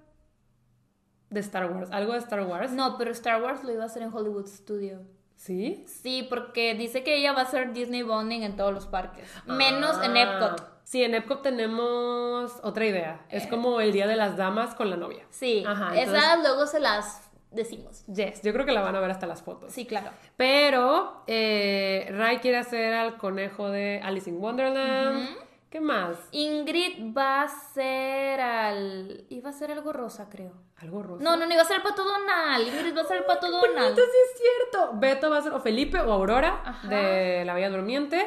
[1.31, 2.73] de Star Wars, algo de Star Wars.
[2.73, 5.01] No, pero Star Wars lo iba a hacer en Hollywood Studio.
[5.35, 5.85] ¿Sí?
[5.87, 9.29] Sí, porque dice que ella va a hacer Disney Bonding en todos los parques.
[9.45, 10.23] Menos en Ah.
[10.23, 10.77] Epcot.
[10.85, 13.27] Sí, en Epcot tenemos otra idea.
[13.29, 15.27] Es como el día de las damas con la novia.
[15.31, 17.26] Sí, Ajá, entonces- esas luego se las
[17.57, 18.05] decimos.
[18.07, 19.73] Yes, yo creo que la van a ver hasta las fotos.
[19.73, 20.11] Sí, claro.
[20.37, 25.29] Pero eh, Ray quiere hacer al conejo de Alice in Wonderland.
[25.71, 26.17] ¿Qué más?
[26.31, 29.27] Ingrid va a ser al...
[29.29, 30.53] Iba a ser algo rosa, creo.
[30.77, 31.25] Algo rosa.
[31.25, 32.69] No, no, no, iba a ser el pato Donald.
[32.69, 33.97] Ingrid va a ser el pato Donald.
[33.97, 34.91] Sí es cierto.
[34.95, 36.89] Beto va a ser o Felipe o Aurora Ajá.
[36.89, 38.27] de La Bella Durmiente.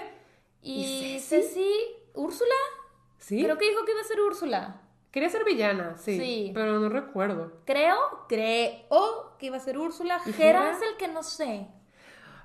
[0.61, 1.47] Y, ¿Y Ceci?
[1.47, 1.73] Ceci?
[2.13, 2.55] ¿Úrsula?
[3.17, 3.41] ¿Sí?
[3.43, 4.81] Creo que dijo que iba a ser Úrsula.
[5.11, 6.51] Quería ser villana, sí, Sí.
[6.53, 7.51] Pero no recuerdo.
[7.65, 7.97] Creo,
[8.27, 10.19] creo que iba a ser Úrsula.
[10.25, 10.71] ¿Y Jera Hera?
[10.71, 11.67] es el que no sé.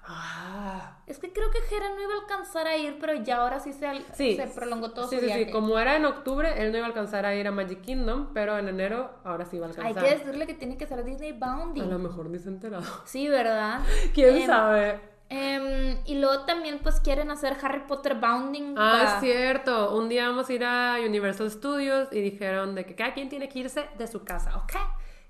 [0.06, 0.98] Ah.
[1.06, 3.72] Es que creo que Jera no iba a alcanzar a ir, pero ya ahora sí
[3.72, 4.36] se, al- Sí.
[4.36, 5.46] se prolongó todo sí, su sí, viaje.
[5.46, 5.50] sí.
[5.50, 8.58] Como era en octubre, él no iba a alcanzar a ir a Magic Kingdom, pero
[8.58, 10.04] en enero ahora sí va a Hay alcanzar.
[10.04, 12.84] que decirle que tiene que ser Disney A lo mejor ni se enterado.
[13.06, 13.80] Sí, ¿verdad?
[14.14, 15.00] ¿Quién Em, sabe?
[15.28, 18.74] Em, y luego también pues quieren hacer Harry Potter Bounding.
[18.76, 19.96] Ah, es cierto.
[19.96, 23.48] Un día vamos a ir a Universal Studios y dijeron de que cada quien tiene
[23.48, 24.72] que irse de su casa, ¿ok?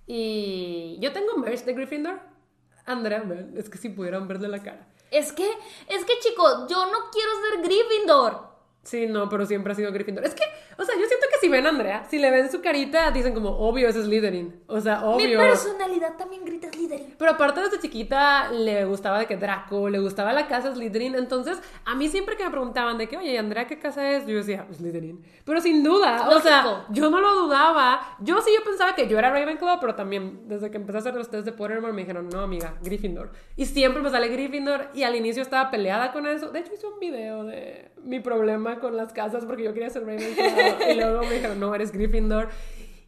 [0.07, 2.21] Y yo tengo merch de Gryffindor.
[2.87, 3.25] Andrea,
[3.57, 4.87] es que si pudieran verle la cara.
[5.11, 5.49] Es que,
[5.89, 8.55] es que chicos, yo no quiero ser Gryffindor.
[8.83, 10.25] Sí, no, pero siempre ha sido Gryffindor.
[10.25, 10.45] Es que,
[10.79, 13.35] o sea, yo siento que si ven a Andrea, si le ven su carita, dicen
[13.35, 14.63] como, obvio, es Slytherin.
[14.67, 15.39] O sea, Mi obvio.
[15.39, 17.15] personalidad también grita Slytherin.
[17.19, 21.15] Pero aparte desde chiquita le gustaba de que Draco, le gustaba la casa Slytherin.
[21.15, 24.27] Entonces, a mí siempre que me preguntaban de que, oye, Andrea, ¿qué casa es?
[24.27, 25.23] Yo decía, Slytherin.
[25.45, 26.85] Pero sin duda, o sea, Lógico.
[26.91, 28.17] yo no lo dudaba.
[28.21, 31.15] Yo sí, yo pensaba que yo era Ravenclaw, pero también desde que empecé a hacer
[31.15, 33.31] los test de Pottermore me dijeron, no, amiga, Gryffindor.
[33.57, 36.51] Y siempre me sale Gryffindor y al inicio estaba peleada con eso.
[36.51, 40.03] De hecho, hice un video de mi problema con las casas porque yo quería ser
[40.05, 40.47] Ravenclaw
[40.91, 42.49] y luego me dijeron, no, eres Gryffindor.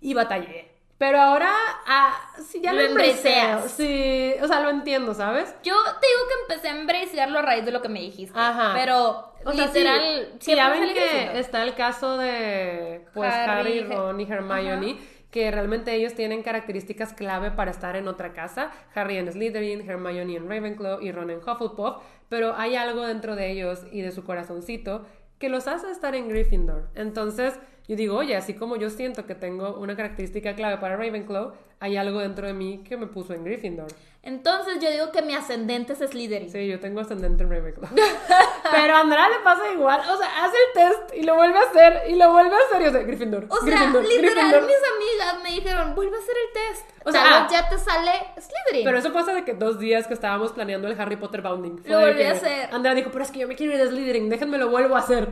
[0.00, 0.76] Y batallé.
[0.98, 1.52] Pero ahora,
[1.86, 3.68] ah, sí, ya lo, Lo embraceo.
[3.68, 5.54] Sí, o sea, lo entiendo, ¿sabes?
[5.62, 8.38] Yo te digo que empecé a embracearlo a raíz de lo que me dijiste.
[8.38, 8.72] Ajá.
[8.74, 13.80] Pero, O sea, literal, sí, sí, ya ven que está el caso de pues Harry,
[13.80, 15.00] Harry, Ron y Hermione, Ajá.
[15.30, 18.70] que realmente ellos tienen características clave para estar en otra casa.
[18.94, 21.96] Harry en Slytherin, Hermione en Ravenclaw y Ron en Hufflepuff,
[22.30, 25.04] pero hay algo dentro de ellos y de su corazoncito
[25.38, 26.90] que los hace estar en Gryffindor.
[26.94, 27.58] Entonces,
[27.88, 31.96] yo digo, oye, así como yo siento que tengo una característica clave para Ravenclaw, hay
[31.96, 33.86] algo dentro de mí que me puso en Gryffindor.
[34.22, 36.50] Entonces yo digo que mi ascendente es Slytherin.
[36.50, 37.90] Sí, yo tengo ascendente en Ravenclaw.
[38.72, 40.00] Pero a Andrea le pasa igual.
[40.00, 42.82] O sea, hace el test y lo vuelve a hacer y lo vuelve a hacer.
[42.82, 43.46] Y yo sé, Gryffindor.
[43.48, 44.62] O sea, Gryffindor, literal, Gryffindor.
[44.66, 46.90] mis amigas me dijeron, vuelve a hacer el test.
[47.04, 47.48] O O sea, sea, ah.
[47.52, 48.84] ya te sale Slytherin.
[48.84, 51.78] Pero eso pasa de que dos días que estábamos planeando el Harry Potter Bounding.
[51.78, 52.68] Fue Lo volví a hacer.
[52.72, 54.98] Andrea dijo, pero es que yo me quiero ir de Slytherin, déjenme lo vuelvo a
[54.98, 55.28] hacer.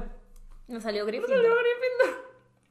[0.68, 1.36] Me salió Gryffindor.
[1.36, 2.23] Salió Gryffindor.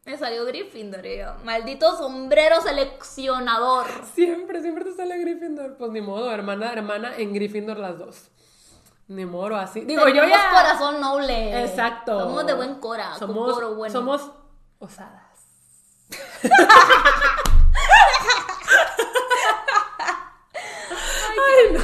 [0.05, 1.05] Me salió Gryffindor.
[1.05, 3.87] yo, maldito sombrero seleccionador.
[4.13, 5.77] Siempre, siempre te sale Gryffindor.
[5.77, 8.29] Pues ni modo, hermana, hermana, en Gryffindor las dos.
[9.07, 9.81] Ni modo, así.
[9.81, 10.49] Digo, yo ya...
[10.49, 11.63] corazón noble.
[11.63, 12.19] Exacto.
[12.19, 13.15] Somos de buen cora.
[13.17, 13.93] Somos, bueno.
[13.93, 14.31] somos
[14.79, 15.23] osadas.
[21.47, 21.83] Ay, no.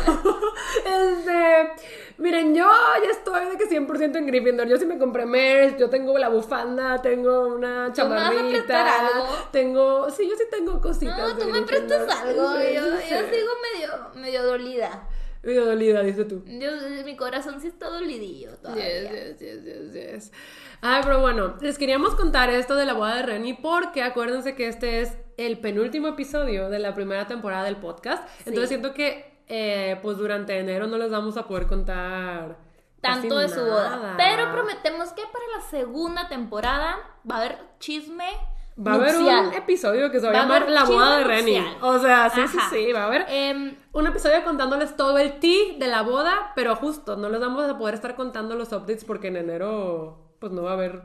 [0.85, 1.71] Este,
[2.19, 2.65] miren, yo
[3.03, 4.67] ya estoy de que 100% en Gryffindor.
[4.67, 8.31] Yo sí me compré merch, yo tengo la bufanda, tengo una ¿Tú me vas a
[8.31, 9.07] prestar chamarrita.
[9.07, 10.05] algo?
[10.05, 11.17] Me sí, yo sí tengo cositas.
[11.17, 11.97] No, de tú me Gryffindor.
[12.05, 12.57] prestas algo.
[12.57, 15.07] Sí, yo, sí, yo sigo medio, medio dolida.
[15.41, 16.43] Medio dolida, dice tú.
[16.45, 16.69] Yo,
[17.05, 18.85] mi corazón sí está dolidillo todavía.
[18.85, 20.31] Yes, yes, yes, yes, yes.
[20.81, 24.67] Ay, pero bueno, les queríamos contar esto de la boda de Renny porque acuérdense que
[24.67, 28.27] este es el penúltimo episodio de la primera temporada del podcast.
[28.39, 32.57] Entonces siento que eh, pues durante enero no les vamos a poder contar
[33.01, 34.13] tanto de su boda.
[34.17, 36.97] Pero prometemos que para la segunda temporada
[37.29, 38.29] va a haber chisme.
[38.77, 41.23] Va a haber un episodio que se va a Va a llamar La boda de
[41.25, 41.59] Renny.
[41.59, 41.77] nupcial.
[41.83, 42.69] O sea, sí, sí, Ajá.
[42.69, 46.75] sí, va a haber Em, un episodio contándoles todo el tea de la boda, pero
[46.77, 50.63] justo, no les vamos a poder estar contando los updates porque en enero, pues no
[50.63, 51.01] va a haber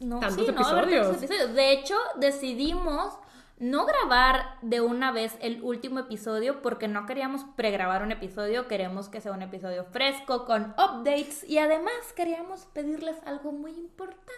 [0.00, 1.54] no, Tantos sí, no va a haber tantos episodios.
[1.54, 3.18] De hecho, decidimos
[3.62, 9.08] no grabar de una vez el último episodio porque no queríamos pregrabar un episodio, queremos
[9.08, 14.32] que sea un episodio fresco con updates y además queríamos pedirles algo muy importante.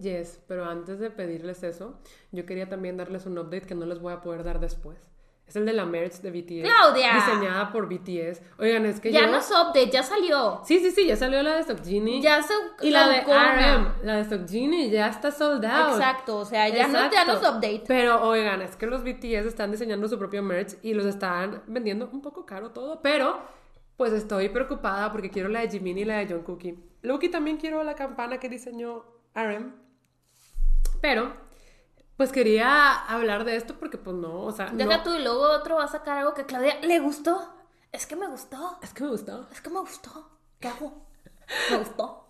[0.00, 1.98] Yes, pero antes de pedirles eso,
[2.32, 4.96] yo quería también darles un update que no les voy a poder dar después.
[5.46, 6.62] Es el de la merch de BTS.
[6.68, 7.14] ¡Claudia!
[7.14, 8.40] Diseñada por BTS.
[8.58, 9.26] Oigan, es que Ya yo...
[9.30, 10.62] no es update, ya salió.
[10.64, 12.22] Sí, sí, sí, ya salió la de Stock Genie.
[12.22, 13.20] Ya se Y la de.
[13.20, 15.96] RM, la de Stock Genie, ya está sold out.
[15.96, 17.58] Exacto, o sea, ya no, ya no es Exacto.
[17.58, 17.84] update.
[17.86, 22.08] Pero oigan, es que los BTS están diseñando su propio merch y los están vendiendo
[22.10, 23.38] un poco caro todo, pero
[23.98, 26.62] pues estoy preocupada porque quiero la de Jimin y la de Jungkook.
[27.02, 29.72] Loki también quiero la campana que diseñó RM.
[31.00, 31.34] Pero
[32.16, 35.42] pues quería hablar de esto porque pues no, o sea, Deja no- tú y luego
[35.50, 37.52] otro va a sacar algo que Claudia le gustó.
[37.92, 38.78] Es que me gustó.
[38.82, 39.48] es que me gustó.
[39.52, 40.30] Es que me gustó.
[40.60, 41.06] ¿Qué hago?
[41.70, 42.20] Me gustó.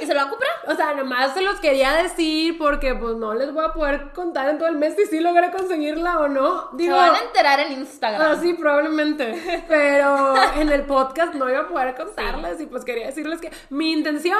[0.00, 0.50] ¿Y se lo va a comprar?
[0.68, 4.48] O sea, nomás se los quería decir porque pues no les voy a poder contar
[4.48, 6.70] en todo el mes si sí logré conseguirla o no.
[6.74, 8.22] Digo, se van a enterar en Instagram.
[8.22, 9.64] Ah, sí, probablemente.
[9.66, 13.92] Pero en el podcast no iba a poder contarles y pues quería decirles que mi
[13.92, 14.38] intención,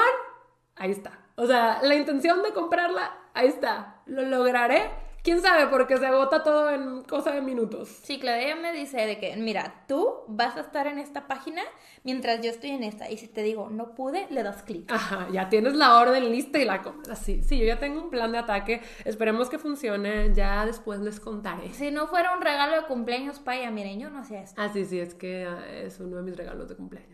[0.77, 1.19] ahí está.
[1.35, 4.01] O sea, la intención de comprarla, ahí está.
[4.05, 4.89] Lo lograré.
[5.23, 5.67] ¿Quién sabe?
[5.67, 7.89] Porque se agota todo en cosa de minutos.
[7.89, 11.61] Sí, Claudia me dice de que, mira, tú vas a estar en esta página
[12.03, 13.07] mientras yo estoy en esta.
[13.07, 14.91] Y si te digo, no pude, le das clic.
[14.91, 17.19] Ajá, ya tienes la orden lista y la compras.
[17.19, 18.81] Sí, sí, yo ya tengo un plan de ataque.
[19.05, 20.33] Esperemos que funcione.
[20.33, 21.71] Ya después les contaré.
[21.73, 24.59] Si no fuera un regalo de cumpleaños para ella, miren, yo no hacía esto.
[24.59, 27.10] Ah, sí, sí, es que ah, es uno de mis regalos de cumpleaños.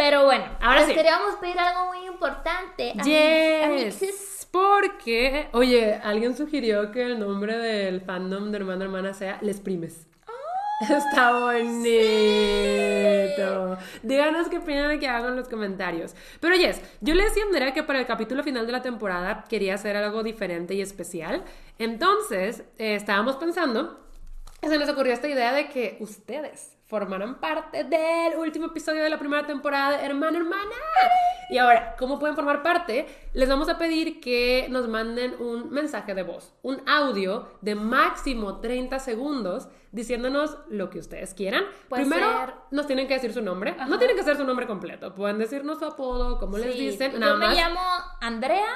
[0.00, 0.94] Pero bueno, Ahora les sí.
[0.94, 2.94] queríamos pedir algo muy importante.
[2.98, 9.36] a Yes, porque, oye, alguien sugirió que el nombre del fandom de hermano hermana sea
[9.42, 10.06] Les Primes.
[10.80, 11.90] Está bonito.
[14.02, 16.14] Díganos qué opinan que hagan en los comentarios.
[16.40, 19.44] Pero yes, yo le decía a Andrea que para el capítulo final de la temporada
[19.50, 21.44] quería hacer algo diferente y especial.
[21.78, 24.00] Entonces, eh, estábamos pensando,
[24.62, 29.18] se nos ocurrió esta idea de que ustedes formaran parte del último episodio de la
[29.18, 30.74] primera temporada de Hermana Hermana.
[31.48, 33.06] Y ahora, ¿cómo pueden formar parte?
[33.32, 38.58] Les vamos a pedir que nos manden un mensaje de voz, un audio de máximo
[38.60, 41.64] 30 segundos diciéndonos lo que ustedes quieran.
[41.88, 43.70] Puede Primero ser- nos tienen que decir su nombre.
[43.72, 43.86] Ajá.
[43.86, 45.14] No tienen que ser su nombre completo.
[45.14, 47.12] Pueden decirnos su apodo, como les dicen.
[47.12, 47.56] yo Nada me más.
[47.56, 47.80] llamo
[48.20, 48.66] Andrea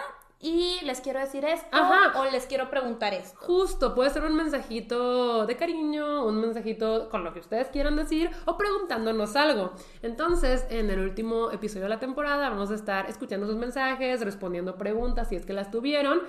[0.41, 2.21] y les quiero decir esto Ajá.
[2.21, 3.39] o les quiero preguntar esto.
[3.41, 8.31] Justo, puede ser un mensajito de cariño, un mensajito con lo que ustedes quieran decir
[8.45, 9.73] o preguntándonos algo.
[10.03, 14.77] Entonces, en el último episodio de la temporada vamos a estar escuchando sus mensajes, respondiendo
[14.77, 16.21] preguntas si es que las tuvieron.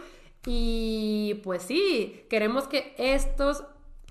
[0.46, 3.64] Y pues sí, queremos que estos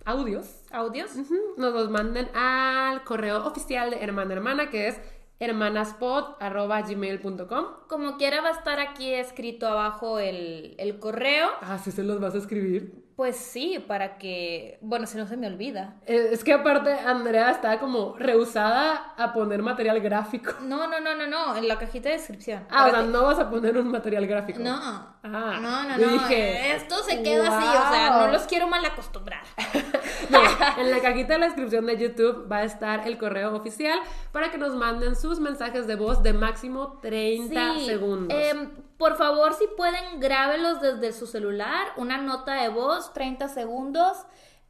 [0.05, 1.13] audios ¿Audios?
[1.57, 5.01] nos los manden al correo oficial de Hermana Hermana, que es
[5.45, 7.65] hermanaspod.gmail.com.
[7.89, 11.49] Como quiera va a estar aquí escrito abajo el, el correo.
[11.63, 13.05] Ah, sí se los vas a escribir.
[13.17, 15.95] Pues sí, para que, bueno, si no se me olvida.
[16.05, 20.53] Eh, Es que aparte Andrea está como rehusada a poner material gráfico.
[20.65, 22.67] No, no, no, no, no, en la cajita de descripción.
[22.71, 24.59] Ah, o sea, no vas a poner un material gráfico.
[24.61, 24.75] No.
[24.77, 26.13] Ah, no, no, no.
[26.13, 29.43] dije, Esto se queda así, o sea, no los quiero mal acostumbrar.
[30.35, 30.41] No,
[30.83, 33.99] en la cajita de la descripción de YouTube va a estar el correo oficial
[34.33, 38.37] para que nos manden sus mensajes de voz de máximo 30 Sí, segundos.
[38.39, 44.17] em, por favor, si pueden, grábelos desde su celular, una nota de voz, 30 segundos,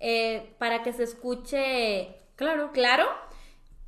[0.00, 2.70] eh, para que se escuche claro.
[2.72, 3.04] claro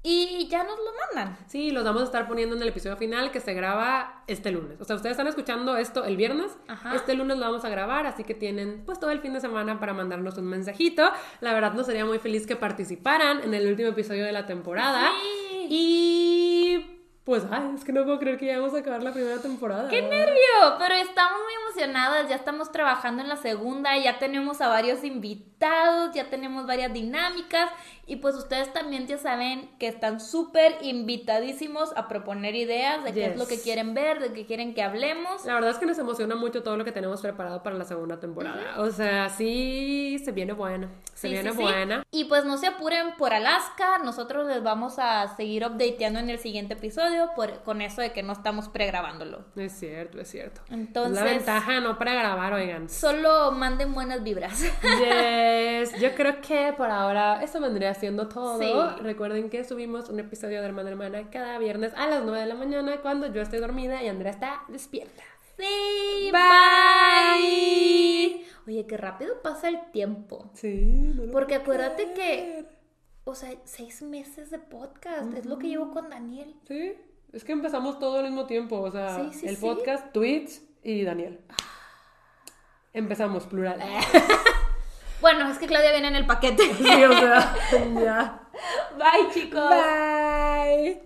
[0.09, 1.37] y ya nos lo mandan.
[1.49, 4.81] Sí, los vamos a estar poniendo en el episodio final que se graba este lunes.
[4.81, 6.57] O sea, ustedes están escuchando esto el viernes.
[6.69, 6.95] Ajá.
[6.95, 9.81] Este lunes lo vamos a grabar, así que tienen pues todo el fin de semana
[9.81, 11.11] para mandarnos un mensajito.
[11.41, 15.11] La verdad nos sería muy feliz que participaran en el último episodio de la temporada.
[15.21, 15.67] Sí.
[15.71, 16.56] Y
[17.27, 19.89] pues, ay, es que no puedo creer que ya vamos a acabar la primera temporada.
[19.89, 20.77] ¡Qué nervio!
[20.79, 26.15] Pero estamos muy emocionadas, ya estamos trabajando en la segunda, ya tenemos a varios invitados,
[26.15, 27.69] ya tenemos varias dinámicas
[28.07, 33.27] y pues ustedes también ya saben que están súper invitadísimos a proponer ideas de qué
[33.27, 35.45] es lo que quieren ver, de qué quieren que hablemos.
[35.45, 38.21] La verdad es que nos emociona mucho todo lo que tenemos preparado para la segunda
[38.21, 38.81] temporada.
[38.81, 40.89] O sea, sí, se viene buena.
[41.15, 41.63] Se Sí, viene sí, sí.
[41.63, 42.05] buena.
[42.13, 46.39] Y pues no se apuren por Alaska, nosotros les vamos a seguir updateando en el
[46.39, 47.16] siguiente episodio.
[47.17, 49.45] Episodio por, con eso de que no estamos pregrabándolo.
[49.57, 50.61] Es cierto, es cierto.
[50.71, 52.89] Entonces- Es la ventaja no para grabar, oigan.
[52.89, 54.63] Solo manden buenas vibras.
[54.83, 58.59] Yes, yo creo que por ahora eso vendría siendo todo.
[58.59, 58.73] Sí.
[59.03, 62.55] Recuerden que subimos un episodio de Hermana Hermana cada viernes a las 9 de la
[62.55, 65.23] mañana cuando yo estoy dormida y Andrea está despierta.
[65.57, 67.41] Sí, Bye.
[67.41, 68.47] bye.
[68.67, 70.51] Oye, qué rápido pasa el tiempo.
[70.55, 72.67] Sí, no Porque acuérdate que,
[73.25, 76.55] o sea, seis meses de podcast, es lo que llevo con Daniel.
[76.67, 76.95] Sí,
[77.33, 79.61] es que empezamos todo al mismo tiempo, o sea, Sí, sí, el sí.
[79.61, 81.41] podcast, tweets y Daniel.
[82.93, 83.81] Empezamos plural.
[85.19, 86.63] Bueno, es que Claudia viene en el paquete.
[86.75, 87.57] Sí, o sea,
[87.95, 88.41] ya.
[88.99, 89.71] Bye, chicos.
[89.71, 91.03] Bye.